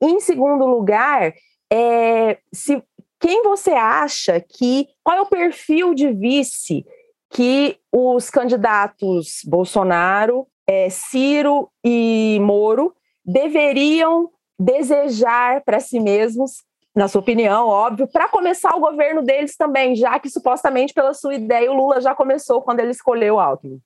[0.00, 1.34] Em segundo lugar,
[1.70, 2.82] é, se,
[3.20, 4.88] quem você acha que.
[5.02, 6.84] Qual é o perfil de vice
[7.30, 12.94] que os candidatos Bolsonaro, é, Ciro e Moro
[13.24, 16.64] deveriam desejar para si mesmos
[16.96, 21.34] na sua opinião, óbvio, para começar o governo deles também, já que supostamente pela sua
[21.34, 23.78] ideia o Lula já começou quando ele escolheu o Alckmin.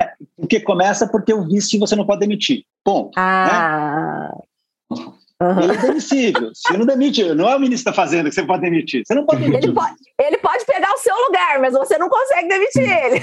[0.00, 2.64] É, porque começa porque o vice você não pode demitir.
[2.82, 3.10] Ponto.
[3.14, 4.32] Ah.
[4.90, 4.96] Né?
[5.42, 5.60] Uhum.
[5.60, 6.50] Ele é demissível.
[6.54, 9.02] Você não demite, não é o ministro da Fazenda que você pode demitir.
[9.06, 9.64] Você não pode demitir.
[9.64, 13.22] Ele pode, ele pode pegar o seu lugar, mas você não consegue demitir ele.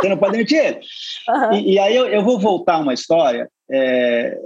[0.00, 0.80] Você não pode demitir ele.
[1.28, 1.52] Uhum.
[1.54, 4.38] E, e, aí eu, eu, vou voltar uma história é,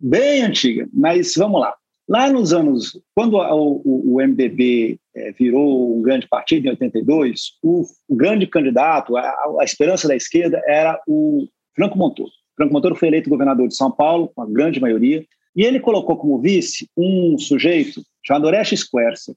[0.00, 1.74] bem antiga, mas vamos lá.
[2.08, 7.52] Lá nos anos, quando o, o, o MDB é, virou um grande partido, em 82,
[7.62, 9.22] o, o grande candidato, a,
[9.60, 12.30] a, esperança da esquerda era o Franco Montoro.
[12.56, 15.24] Franco Montoro foi eleito governador de São Paulo, com a grande maioria,
[15.56, 19.34] e ele colocou como vice um sujeito chamado Orestes Quercia,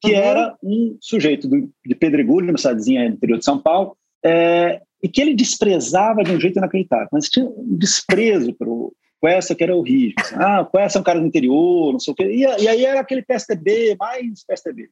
[0.00, 0.18] que uhum.
[0.18, 5.08] era um sujeito do, de Pedregulho, uma cidadezinha do interior de São Paulo, é, e
[5.08, 8.94] que ele desprezava de um jeito inacreditável, mas tinha um desprezo para o
[9.56, 10.14] que era horrível.
[10.34, 12.24] Ah, Quessa é um cara do interior, não sei o quê.
[12.24, 14.88] E, e aí era aquele PSDB, mais PSDB.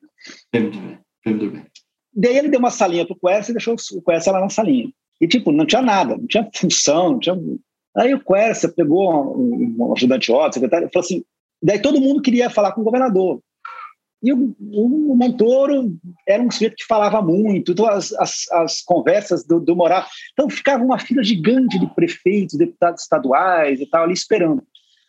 [0.52, 0.98] Né?
[1.24, 1.62] PMDB.
[2.14, 4.90] Daí ele deu uma salinha pro Quessa e deixou o Quessa lá na salinha.
[5.20, 7.36] E, tipo, não tinha nada, não tinha função, não tinha...
[7.96, 11.24] Aí o Quessa pegou um, um ajudante óbvio, secretário, e falou assim,
[11.60, 13.40] daí todo mundo queria falar com o governador.
[14.22, 15.96] E o, o Montoro
[16.28, 20.06] era um sujeito que falava muito, então as, as, as conversas do, do Morar.
[20.32, 24.62] Então ficava uma fila gigante de prefeitos, deputados estaduais e tal, ali esperando.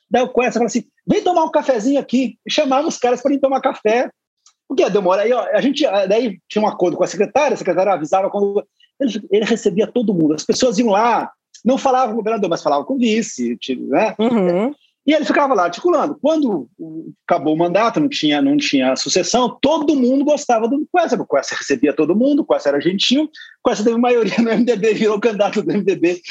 [0.10, 2.38] Daí o falava assim: vem tomar um cafezinho aqui.
[2.46, 4.10] E chamava os caras para ir tomar café.
[4.68, 5.24] O que demora?
[5.24, 8.66] Aí ó, a gente, daí tinha um acordo com a secretária, a secretária avisava quando.
[9.00, 10.36] Ele, ele recebia todo mundo.
[10.36, 11.32] As pessoas iam lá,
[11.66, 13.58] não falavam com o governador, mas falavam com o vice,
[13.90, 14.16] né?
[14.20, 14.74] Uhum.
[15.06, 16.18] E ele ficava lá articulando.
[16.22, 16.70] Quando
[17.28, 21.16] acabou o mandato, não tinha, não tinha sucessão, todo mundo gostava do Quessa.
[21.16, 24.94] O Quessa recebia todo mundo, o Quessa era gentil, o Quessa teve maioria no MDB,
[24.96, 26.22] virou candidato do MDB.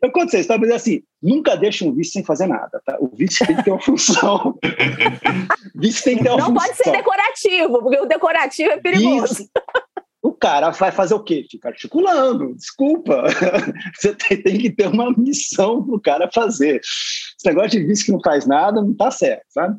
[0.00, 0.56] Eu conto vocês, tá?
[0.56, 2.80] mas assim, nunca deixe um vice sem fazer nada.
[2.86, 2.96] Tá?
[3.00, 4.56] O vice tem que ter uma função.
[5.74, 6.54] vice tem que ter uma não função.
[6.54, 9.32] Não pode ser decorativo, porque o decorativo é perigoso.
[9.32, 9.50] Isso
[10.24, 11.46] o cara vai fazer o quê?
[11.50, 12.54] Fica articulando.
[12.54, 13.24] Desculpa.
[13.94, 16.80] Você tem, tem que ter uma missão para o cara fazer.
[16.80, 19.78] Esse negócio de vice que não faz nada não está certo, sabe?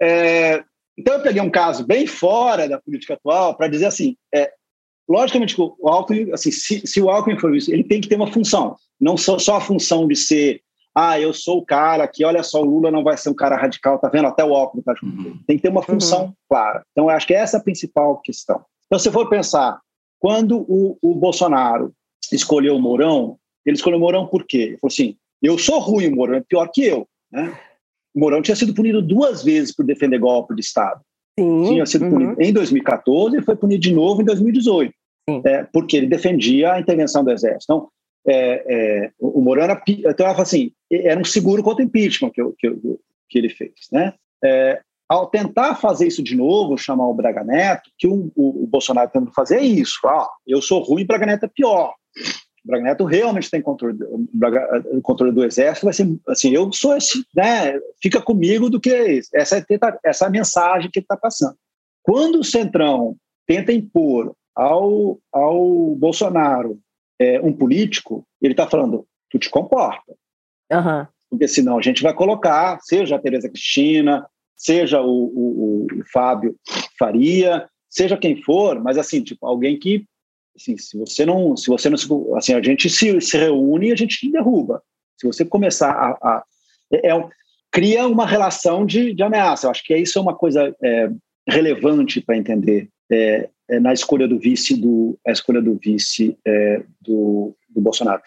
[0.00, 0.64] É,
[0.96, 4.50] então, eu peguei um caso bem fora da política atual para dizer assim: é,
[5.06, 8.32] logicamente, o Alckmin, assim, se, se o Alckmin for isso, ele tem que ter uma
[8.32, 8.74] função.
[8.98, 10.62] Não só, só a função de ser,
[10.94, 13.54] ah, eu sou o cara que, olha só, o Lula não vai ser um cara
[13.54, 14.28] radical, tá vendo?
[14.28, 15.28] Até o Alckmin tá junto.
[15.28, 15.38] Uhum.
[15.46, 16.32] Tem que ter uma função uhum.
[16.48, 16.82] clara.
[16.92, 18.64] Então, eu acho que essa é a principal questão.
[18.88, 19.80] Então, se for pensar,
[20.18, 21.92] quando o, o Bolsonaro
[22.32, 24.58] escolheu o Mourão, ele escolheu o Mourão por quê?
[24.58, 27.06] Ele falou assim: eu sou ruim, o Mourão é pior que eu.
[27.30, 27.56] Né?
[28.14, 31.00] O Mourão tinha sido punido duas vezes por defender golpe de Estado.
[31.38, 32.10] Sim, tinha sido uhum.
[32.10, 34.92] punido em 2014 e foi punido de novo em 2018,
[35.44, 37.64] é, porque ele defendia a intervenção do Exército.
[37.64, 37.88] Então,
[38.26, 42.76] é, é, o Mourão era, então, assim, era um seguro contra o impeachment que, que,
[43.30, 43.72] que ele fez.
[43.92, 44.12] Né?
[44.44, 48.66] É, ao tentar fazer isso de novo, chamar o Braga Neto, que o, o, o
[48.66, 49.98] Bolsonaro tenta fazer é isso.
[50.06, 51.94] Ah, eu sou ruim, Braga Neto é pior.
[52.64, 53.98] O Braga Neto realmente tem controle,
[55.02, 57.78] controle do exército, vai ser assim, eu sou esse, né?
[58.02, 59.64] Fica comigo do que essa é
[60.04, 61.56] essa é a mensagem que ele está passando.
[62.02, 66.78] Quando o Centrão tenta impor ao, ao Bolsonaro
[67.18, 70.14] é, um político, ele está falando, tu te comporta.
[70.70, 71.06] Uhum.
[71.30, 74.26] Porque senão a gente vai colocar, seja a Tereza Cristina,
[74.58, 76.54] seja o, o, o Fábio
[76.98, 80.04] Faria, seja quem for, mas assim, tipo, alguém que
[80.56, 81.96] assim, se você não, se você não,
[82.36, 84.82] assim, a gente se, se reúne e a gente te derruba.
[85.16, 86.44] Se você começar a, a
[86.92, 87.28] é, é,
[87.70, 89.66] cria uma relação de, de ameaça.
[89.66, 91.10] Eu acho que isso é uma coisa é,
[91.48, 96.82] relevante para entender é, é, na escolha do vice do a escolha do vice é,
[97.00, 98.22] do, do Bolsonaro.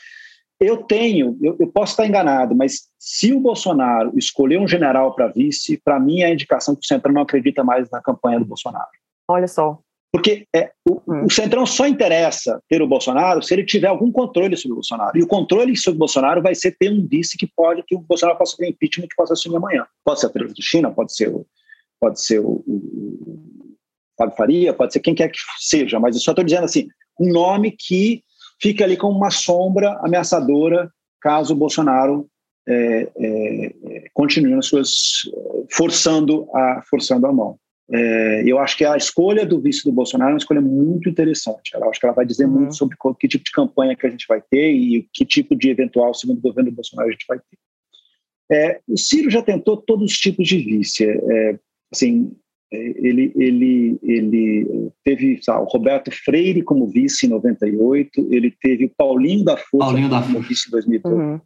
[0.62, 5.28] Eu tenho, eu, eu, posso estar enganado, mas se o Bolsonaro escolher um general para
[5.28, 8.46] vice, para mim é a indicação que o Centrão não acredita mais na campanha do
[8.46, 8.88] Bolsonaro.
[9.28, 9.80] Olha só.
[10.12, 11.26] Porque é, o, hum.
[11.26, 15.18] o, Centrão só interessa ter o Bolsonaro se ele tiver algum controle sobre o Bolsonaro.
[15.18, 18.00] E o controle sobre o Bolsonaro vai ser ter um vice que pode que o
[18.00, 19.88] Bolsonaro possa ter impeachment que possa assumir amanhã.
[20.06, 21.44] Pode ser a Tereza China, pode ser o,
[22.00, 23.56] pode ser o, o,
[24.16, 26.88] Fábio Faria, pode ser quem quer que seja, mas eu só estou dizendo assim,
[27.20, 28.24] um nome que
[28.62, 30.92] fica ali como uma sombra ameaçadora
[31.22, 32.28] caso o Bolsonaro
[32.68, 34.92] é, é, continue nas suas
[35.72, 37.58] forçando a forçando a mão.
[37.94, 41.72] É, eu acho que a escolha do vice do Bolsonaro é uma escolha muito interessante.
[41.74, 42.52] Eu acho que ela vai dizer uhum.
[42.52, 45.56] muito sobre qual, que tipo de campanha que a gente vai ter e que tipo
[45.56, 47.58] de eventual segundo governo do Bolsonaro a gente vai ter.
[48.54, 51.06] É, o Ciro já tentou todos os tipos de vice.
[51.06, 51.60] É,
[51.94, 52.32] assim,
[52.72, 58.92] ele, ele, ele teve sabe, o Roberto Freire como vice em 98, ele teve o
[58.96, 61.42] Paulinho da Força Paulinho da como vice em 2002, uhum.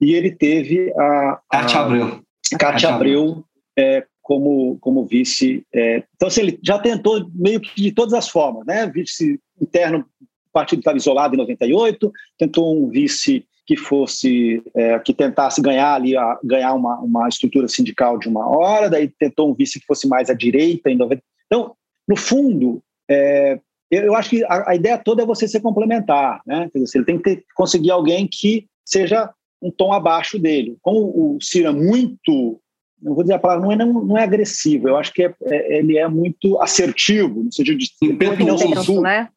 [0.00, 1.40] e ele teve a...
[1.50, 2.20] Cátia Abreu.
[2.58, 3.44] Cátia Abreu
[3.76, 5.64] é, como, como vice.
[5.72, 8.86] É, então, assim, ele já tentou meio que de todas as formas, né?
[8.86, 15.14] Vice interno, o partido estava isolado em 98, tentou um vice que fosse é, que
[15.14, 19.54] tentasse ganhar ali a, ganhar uma, uma estrutura sindical de uma hora, daí tentou um
[19.54, 21.22] vice que fosse mais à direita em 90.
[21.46, 21.74] Então,
[22.06, 23.58] no fundo, é,
[23.90, 26.68] eu, acho que a, a, ideia toda é você ser complementar, né?
[26.72, 29.30] Quer dizer, ele tem que ter, conseguir alguém que seja
[29.62, 30.76] um tom abaixo dele.
[30.82, 32.60] Como o Ciro é muito
[33.04, 35.34] não vou dizer a palavra, não é, não, não é agressivo, eu acho que é,
[35.42, 39.28] é, ele é muito assertivo, no sentido de impetuoso, né?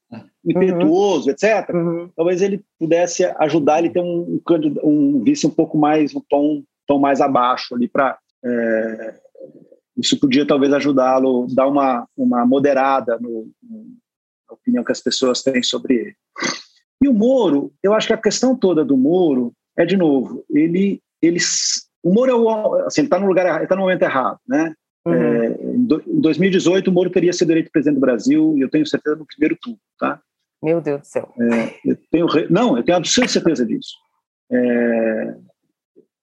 [0.45, 1.32] impetuoso, uhum.
[1.32, 1.70] etc.
[1.74, 2.09] Uhum.
[2.15, 6.63] Talvez ele pudesse ajudar ele ter um, um, um vice um pouco mais, um tom,
[6.88, 8.18] tom mais abaixo ali para.
[8.45, 9.15] É,
[9.97, 13.86] isso podia talvez ajudá-lo, dar uma, uma moderada no, no,
[14.47, 16.15] na opinião que as pessoas têm sobre ele.
[17.03, 21.01] E o Moro, eu acho que a questão toda do Moro é, de novo, ele,
[21.22, 21.39] ele
[22.04, 24.74] o Moro é o, assim, está no lugar, está no momento errado, né?
[25.06, 25.14] Uhum.
[25.14, 29.16] É, em 2018 o Moro teria sido eleito presidente do Brasil e eu tenho certeza
[29.16, 30.20] no primeiro turno, tá?
[30.62, 31.34] Meu Deus do céu.
[31.39, 33.95] É, eu tenho, não, eu tenho absoluta certeza disso.
[34.52, 35.36] É,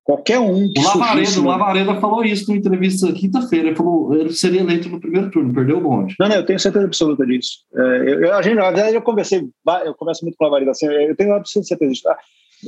[0.02, 3.68] qualquer um que o Lavareda, o Lavareda falou isso numa entrevista quinta-feira.
[3.68, 6.14] Ele falou ele seria eleito no primeiro turno, perdeu o bonde.
[6.18, 7.60] Não, não, eu tenho certeza absoluta disso.
[7.74, 7.80] É,
[8.24, 9.48] eu, a gente, na verdade, eu conversei,
[9.84, 12.08] eu converso muito com o Lavareda, assim, eu tenho absoluta certeza disso.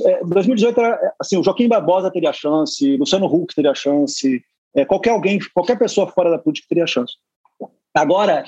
[0.05, 4.43] É, 2018 era, assim, o Joaquim Barbosa teria chance, Luciano Huck teria chance,
[4.75, 7.13] é, qualquer alguém, qualquer pessoa fora da política teria chance.
[7.93, 8.45] Agora,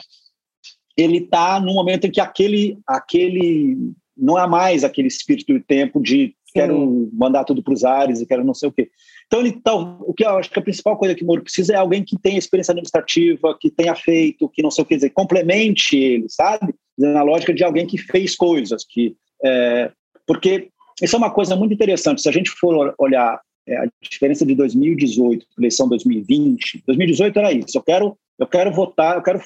[0.95, 6.01] ele está no momento em que aquele, aquele não há mais aquele espírito do tempo
[6.01, 7.09] de quero Sim.
[7.13, 8.89] mandar tudo para os ares e quero não sei o quê.
[9.27, 11.73] Então, ele tá, o que eu acho que a principal coisa que o Moro precisa
[11.73, 15.11] é alguém que tenha experiência administrativa, que tenha feito, que não sei o que dizer,
[15.11, 16.73] complemente ele, sabe?
[16.97, 19.91] Na lógica de alguém que fez coisas, que é,
[20.25, 20.69] porque
[21.01, 22.21] isso é uma coisa muito interessante.
[22.21, 27.51] Se a gente for olhar é, a diferença de 2018 para eleição 2020, 2018 era
[27.51, 27.77] isso.
[27.77, 29.41] Eu quero, eu quero votar, eu quero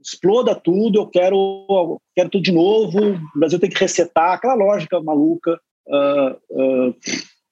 [0.00, 2.98] exploda tudo, eu quero, eu quero tudo de novo.
[2.98, 6.94] O Brasil tem que resetar aquela lógica maluca uh, uh,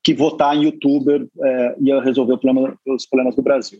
[0.02, 3.78] que votar em YouTuber uh, ia resolver problema, os problemas do Brasil.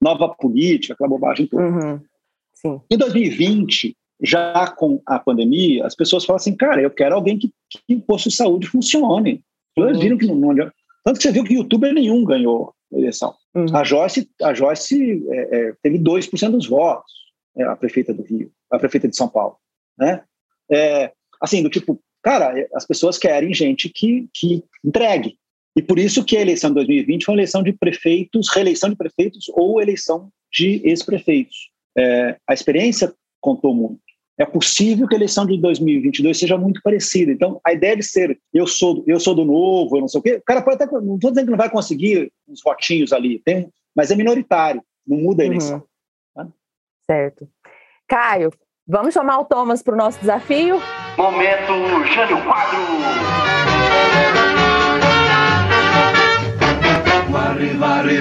[0.00, 1.62] Nova política, aquela bobagem toda.
[1.62, 2.80] Uhum.
[2.90, 7.52] Em 2020, já com a pandemia, as pessoas falam assim, cara, eu quero alguém que,
[7.86, 9.42] que o posto de saúde funcione.
[9.76, 10.02] Eles uhum.
[10.02, 10.54] viram que não, não
[11.04, 13.34] Tanto que você viu que youtuber nenhum ganhou a eleição.
[13.54, 13.76] Uhum.
[13.76, 17.12] A Joyce, a Joyce é, é, teve 2% dos votos,
[17.56, 19.56] é, a prefeita do Rio, a prefeita de São Paulo.
[19.98, 20.22] Né?
[20.70, 25.38] É, assim, do tipo, cara, é, as pessoas querem gente que, que entregue.
[25.76, 28.96] E por isso que a eleição de 2020 foi uma eleição de prefeitos, reeleição de
[28.96, 31.70] prefeitos ou eleição de ex-prefeitos.
[31.96, 34.05] É, a experiência contou muito
[34.38, 37.32] é possível que a eleição de 2022 seja muito parecida.
[37.32, 40.22] Então, a ideia de ser eu sou, eu sou do novo, eu não sei o
[40.22, 40.92] quê, o cara pode até.
[40.92, 45.18] Não estou dizendo que não vai conseguir uns votinhos ali, tem, mas é minoritário, não
[45.18, 45.78] muda a eleição.
[46.36, 46.44] Uhum.
[46.44, 46.48] Tá?
[47.06, 47.48] Certo.
[48.06, 48.50] Caio,
[48.86, 50.80] vamos chamar o Thomas para o nosso desafio?
[51.16, 53.05] Momento Jânio Quadro!
[57.78, 58.20] Varre,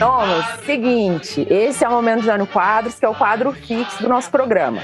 [0.00, 4.28] Thomas, seguinte, esse é o Momento Jânio Quadros, que é o quadro fixo do nosso
[4.32, 4.82] programa.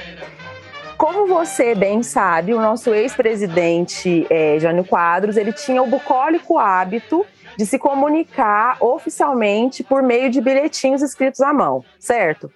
[0.96, 7.26] Como você bem sabe, o nosso ex-presidente é, Jânio Quadros, ele tinha o bucólico hábito
[7.58, 12.48] de se comunicar oficialmente por meio de bilhetinhos escritos à mão, certo?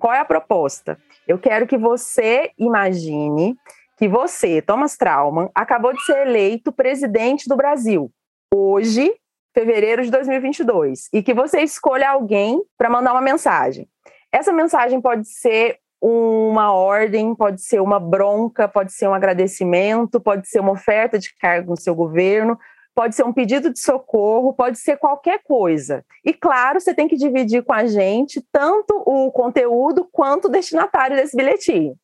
[0.00, 0.98] Qual é a proposta?
[1.28, 3.56] Eu quero que você imagine
[3.96, 8.10] que você, Thomas Trauman, acabou de ser eleito presidente do Brasil.
[8.52, 9.12] Hoje,
[9.56, 13.88] fevereiro de 2022 e que você escolha alguém para mandar uma mensagem.
[14.30, 20.46] Essa mensagem pode ser uma ordem, pode ser uma bronca, pode ser um agradecimento, pode
[20.46, 22.58] ser uma oferta de cargo no seu governo,
[22.94, 26.04] pode ser um pedido de socorro, pode ser qualquer coisa.
[26.22, 31.16] E claro, você tem que dividir com a gente tanto o conteúdo quanto o destinatário
[31.16, 31.96] desse bilhetinho.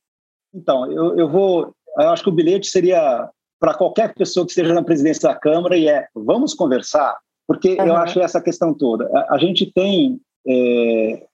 [0.55, 1.75] Então, eu, eu vou.
[1.99, 3.29] Eu acho que o bilhete seria
[3.61, 7.15] para qualquer pessoa que esteja na presidência da Câmara e é vamos conversar,
[7.47, 7.87] porque uhum.
[7.87, 9.07] eu acho essa questão toda.
[9.13, 10.21] A, a gente tem.
[10.47, 11.27] É,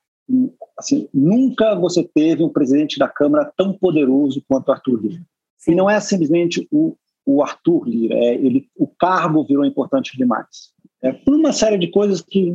[0.78, 5.22] assim, nunca você teve um presidente da Câmara tão poderoso quanto Arthur Lira.
[5.56, 5.72] Sim.
[5.72, 10.72] E não é simplesmente o, o Arthur Lira, é, ele, o cargo virou importante demais.
[11.02, 12.54] É, por uma série de coisas que.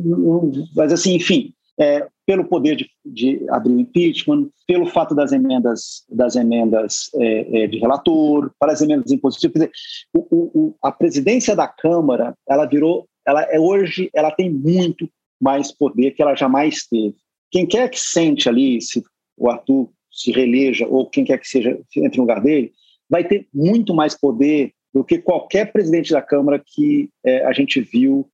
[0.74, 6.04] Mas, assim, enfim, é, pelo poder de, de, abrir o impeachment, pelo fato das emendas,
[6.08, 9.52] das emendas é, é, de relator, para as emendas impositivas.
[9.52, 9.72] Quer dizer,
[10.14, 15.08] o, o, a presidência da Câmara, ela virou, ela é hoje, ela tem muito
[15.40, 17.14] mais poder que ela jamais teve.
[17.50, 19.02] Quem quer que sente ali, se
[19.36, 22.72] o Arthur se reeleja ou quem quer que seja entre no lugar dele,
[23.08, 27.80] vai ter muito mais poder do que qualquer presidente da Câmara que é, a gente
[27.80, 28.28] viu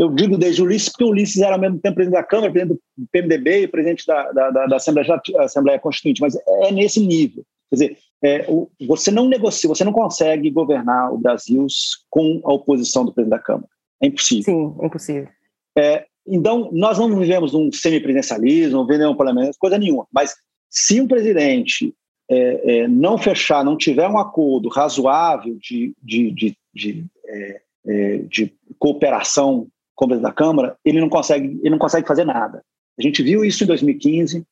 [0.00, 3.06] eu digo desde Ulisses, porque Ulisses era ao mesmo tempo presidente da Câmara, presidente do
[3.12, 7.44] PMDB e presidente da, da, da, da Assembleia, Assembleia, Constituinte, mas é nesse nível.
[7.68, 8.46] Quer dizer, é,
[8.88, 11.66] você não negocia, você não consegue governar o Brasil
[12.08, 13.68] com a oposição do presidente da Câmara.
[14.02, 14.44] É impossível.
[14.44, 15.28] Sim, é impossível.
[15.76, 20.06] É, então, nós não vivemos um semipresidencialismo, não vivemos um parlamento, coisa nenhuma.
[20.12, 20.34] Mas
[20.68, 21.94] se um presidente
[22.30, 28.18] é, é, não fechar, não tiver um acordo razoável de, de, de, de, é, é
[28.18, 32.64] de cooperação como da Câmara, ele não consegue, ele não consegue fazer nada.
[32.98, 34.46] A gente viu isso em 2015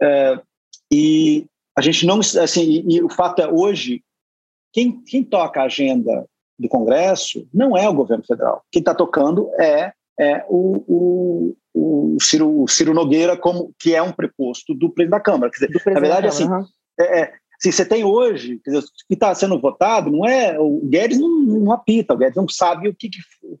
[0.00, 0.40] é,
[0.92, 1.46] e
[1.76, 4.02] a gente não, assim, e, e, o fato é hoje
[4.72, 6.26] quem, quem toca a agenda
[6.58, 8.62] do Congresso não é o governo federal.
[8.70, 14.02] Quem está tocando é, é o, o, o, Ciro, o Ciro Nogueira, como que é
[14.02, 15.50] um preposto do presidente da Câmara.
[15.50, 16.64] Quer dizer, na verdade, assim, uhum.
[16.98, 20.58] é, se você tem hoje, dizer, o que está sendo votado, não é.
[20.58, 23.08] O Guedes não, não, apita, o Guedes não sabe o que,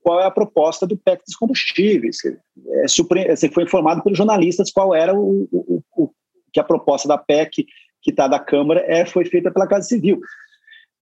[0.02, 2.18] qual é a proposta do PEC dos combustíveis.
[2.24, 2.86] É,
[3.34, 6.10] você foi informado pelos jornalistas qual era o, o, o
[6.52, 7.66] que a proposta da PEC
[8.02, 10.20] que está da Câmara é, foi feita pela Casa Civil.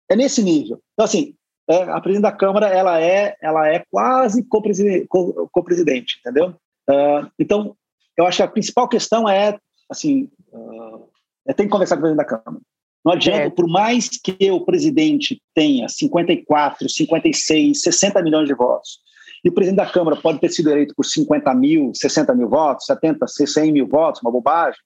[0.09, 0.81] É nesse nível.
[0.93, 1.33] Então, assim,
[1.71, 6.55] é, a presidente da Câmara ela é, ela é quase co-presidente, co-presidente entendeu?
[6.89, 7.75] Uh, então,
[8.17, 9.57] eu acho que a principal questão é,
[9.89, 11.07] assim, uh,
[11.47, 12.61] é, tem que conversar com o presidente da Câmara.
[13.03, 13.49] Não adianta, é.
[13.49, 18.99] por mais que o presidente tenha 54, 56, 60 milhões de votos,
[19.43, 22.85] e o presidente da Câmara pode ter sido eleito por 50 mil, 60 mil votos,
[22.85, 24.79] 70, 100 mil votos, uma bobagem.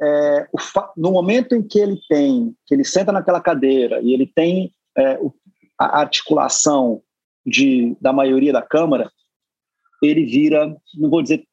[0.00, 0.46] É,
[0.96, 5.18] no momento em que ele tem, que ele senta naquela cadeira e ele tem é,
[5.78, 7.02] a articulação
[7.46, 9.10] de, da maioria da Câmara,
[10.02, 11.46] ele vira, não vou dizer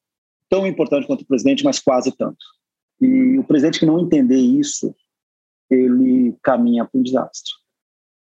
[0.48, 2.44] tão importante quanto o presidente, mas quase tanto.
[3.00, 4.94] E o presidente que não entender isso,
[5.70, 7.52] ele caminha para um desastre.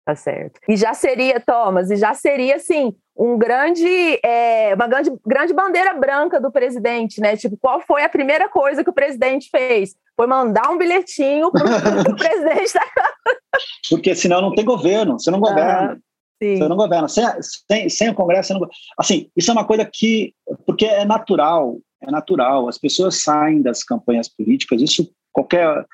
[0.06, 0.60] Tá certo.
[0.68, 5.94] E já seria, Thomas, e já seria, assim, um grande, é, uma grande, grande bandeira
[5.94, 7.36] branca do presidente, né?
[7.36, 9.96] Tipo, qual foi a primeira coisa que o presidente fez?
[10.14, 12.82] Foi mandar um bilhetinho para o presidente da.
[13.90, 15.94] Porque senão não tem governo, você não governa.
[15.94, 15.96] Ah,
[16.40, 17.08] você não governa.
[17.08, 20.32] Sem, sem, sem o Congresso, você não Assim, isso é uma coisa que.
[20.64, 22.68] Porque é natural, é natural.
[22.68, 25.84] As pessoas saem das campanhas políticas, isso qualquer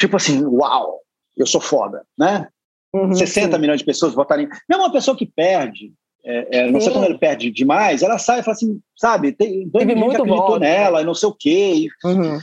[0.00, 1.00] tipo assim, uau,
[1.36, 2.48] eu sou foda, né?
[2.94, 3.60] Uhum, 60 sim.
[3.60, 4.48] milhões de pessoas votarem.
[4.68, 5.92] Mesmo uma pessoa que perde,
[6.24, 9.68] é, é, não sei como ele perde demais, ela sai e fala assim, sabe, tem
[9.68, 11.88] dois Teve muito acreditou voto, nela e não sei o quê.
[12.04, 12.38] Uhum.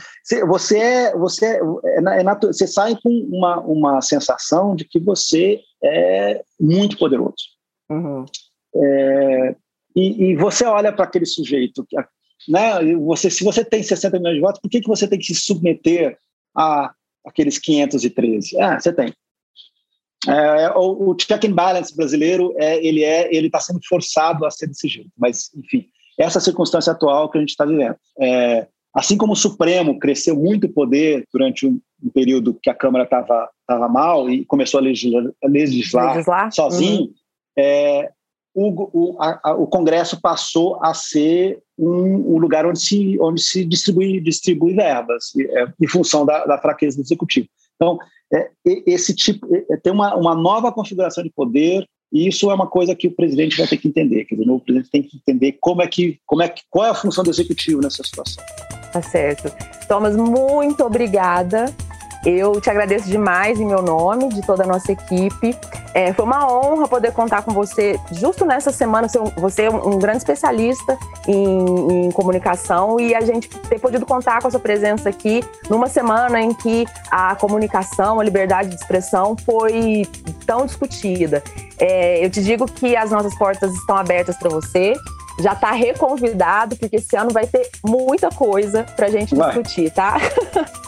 [0.48, 5.60] Você, é, você, é, é, é você sai com uma, uma sensação de que você
[5.82, 7.36] é muito poderoso.
[7.88, 8.24] Uhum.
[8.74, 9.54] É,
[9.96, 11.84] e, e, você olha para aquele sujeito,
[12.48, 12.94] né?
[12.96, 15.34] Você, se você tem 60 milhões de votos, por que, que você tem que se
[15.34, 16.16] submeter
[16.56, 16.92] a
[17.24, 18.60] aqueles 513.
[18.60, 19.12] Ah, você tem.
[20.28, 24.50] É, o, o, check and balance brasileiro é ele é ele está sendo forçado a
[24.50, 25.10] ser desse jeito.
[25.16, 25.86] Mas enfim,
[26.18, 27.96] essa circunstância atual que a gente está vivendo.
[28.20, 33.04] É, assim como o Supremo cresceu muito poder durante um, um período que a Câmara
[33.04, 36.52] estava tava mal e começou a legislar, a legislar, legislar?
[36.52, 37.14] sozinho, uhum.
[37.56, 38.10] é,
[38.52, 43.64] o, o, a, o Congresso passou a ser um, um, lugar onde se, onde se
[43.64, 47.48] distribui, distribui verbas, é, em função da, da, fraqueza do executivo.
[47.80, 47.98] Então,
[48.32, 48.50] é,
[48.86, 52.94] esse tipo é, tem uma, uma nova configuração de poder e isso é uma coisa
[52.94, 54.24] que o presidente vai ter que entender.
[54.26, 56.90] Quer dizer, o presidente tem que entender como é que, como é que, qual é
[56.90, 58.44] a função do executivo nessa situação.
[58.92, 59.50] Tá certo.
[59.88, 61.74] Thomas, muito obrigada
[62.24, 65.56] eu te agradeço demais em meu nome, de toda a nossa equipe.
[65.94, 69.08] É, foi uma honra poder contar com você justo nessa semana.
[69.36, 74.48] Você é um grande especialista em, em, comunicação e a gente ter podido contar com
[74.48, 80.06] a sua presença aqui numa semana em que a comunicação, a liberdade de expressão foi
[80.46, 81.42] tão discutida.
[81.78, 84.92] É, eu te digo que as nossas portas estão abertas para você.
[85.40, 89.48] Já está reconvidado, porque esse ano vai ter muita coisa para a gente vai.
[89.48, 90.18] discutir, tá?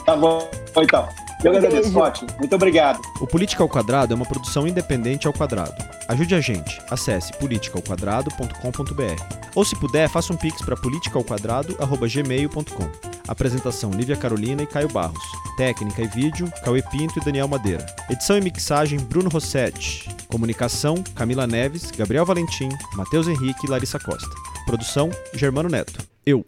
[0.05, 1.09] Tá bom, então.
[1.45, 2.25] Eu agradeço, Scott.
[2.39, 3.01] Muito obrigado.
[3.21, 5.75] O Política ao Quadrado é uma produção independente ao quadrado.
[6.09, 6.81] Ajude a gente.
[6.89, 9.43] Acesse politicaoquadrado.com.br.
[9.55, 13.13] Ou se puder, faça um pix para politicaoquadrado.gmail.com.
[13.27, 15.23] Apresentação Lívia Carolina e Caio Barros.
[15.57, 17.85] Técnica e vídeo, Cauê Pinto e Daniel Madeira.
[18.09, 20.09] Edição e mixagem, Bruno Rossetti.
[20.29, 24.31] Comunicação, Camila Neves, Gabriel Valentim, Matheus Henrique e Larissa Costa.
[24.65, 25.99] Produção, Germano Neto.
[26.25, 26.47] Eu,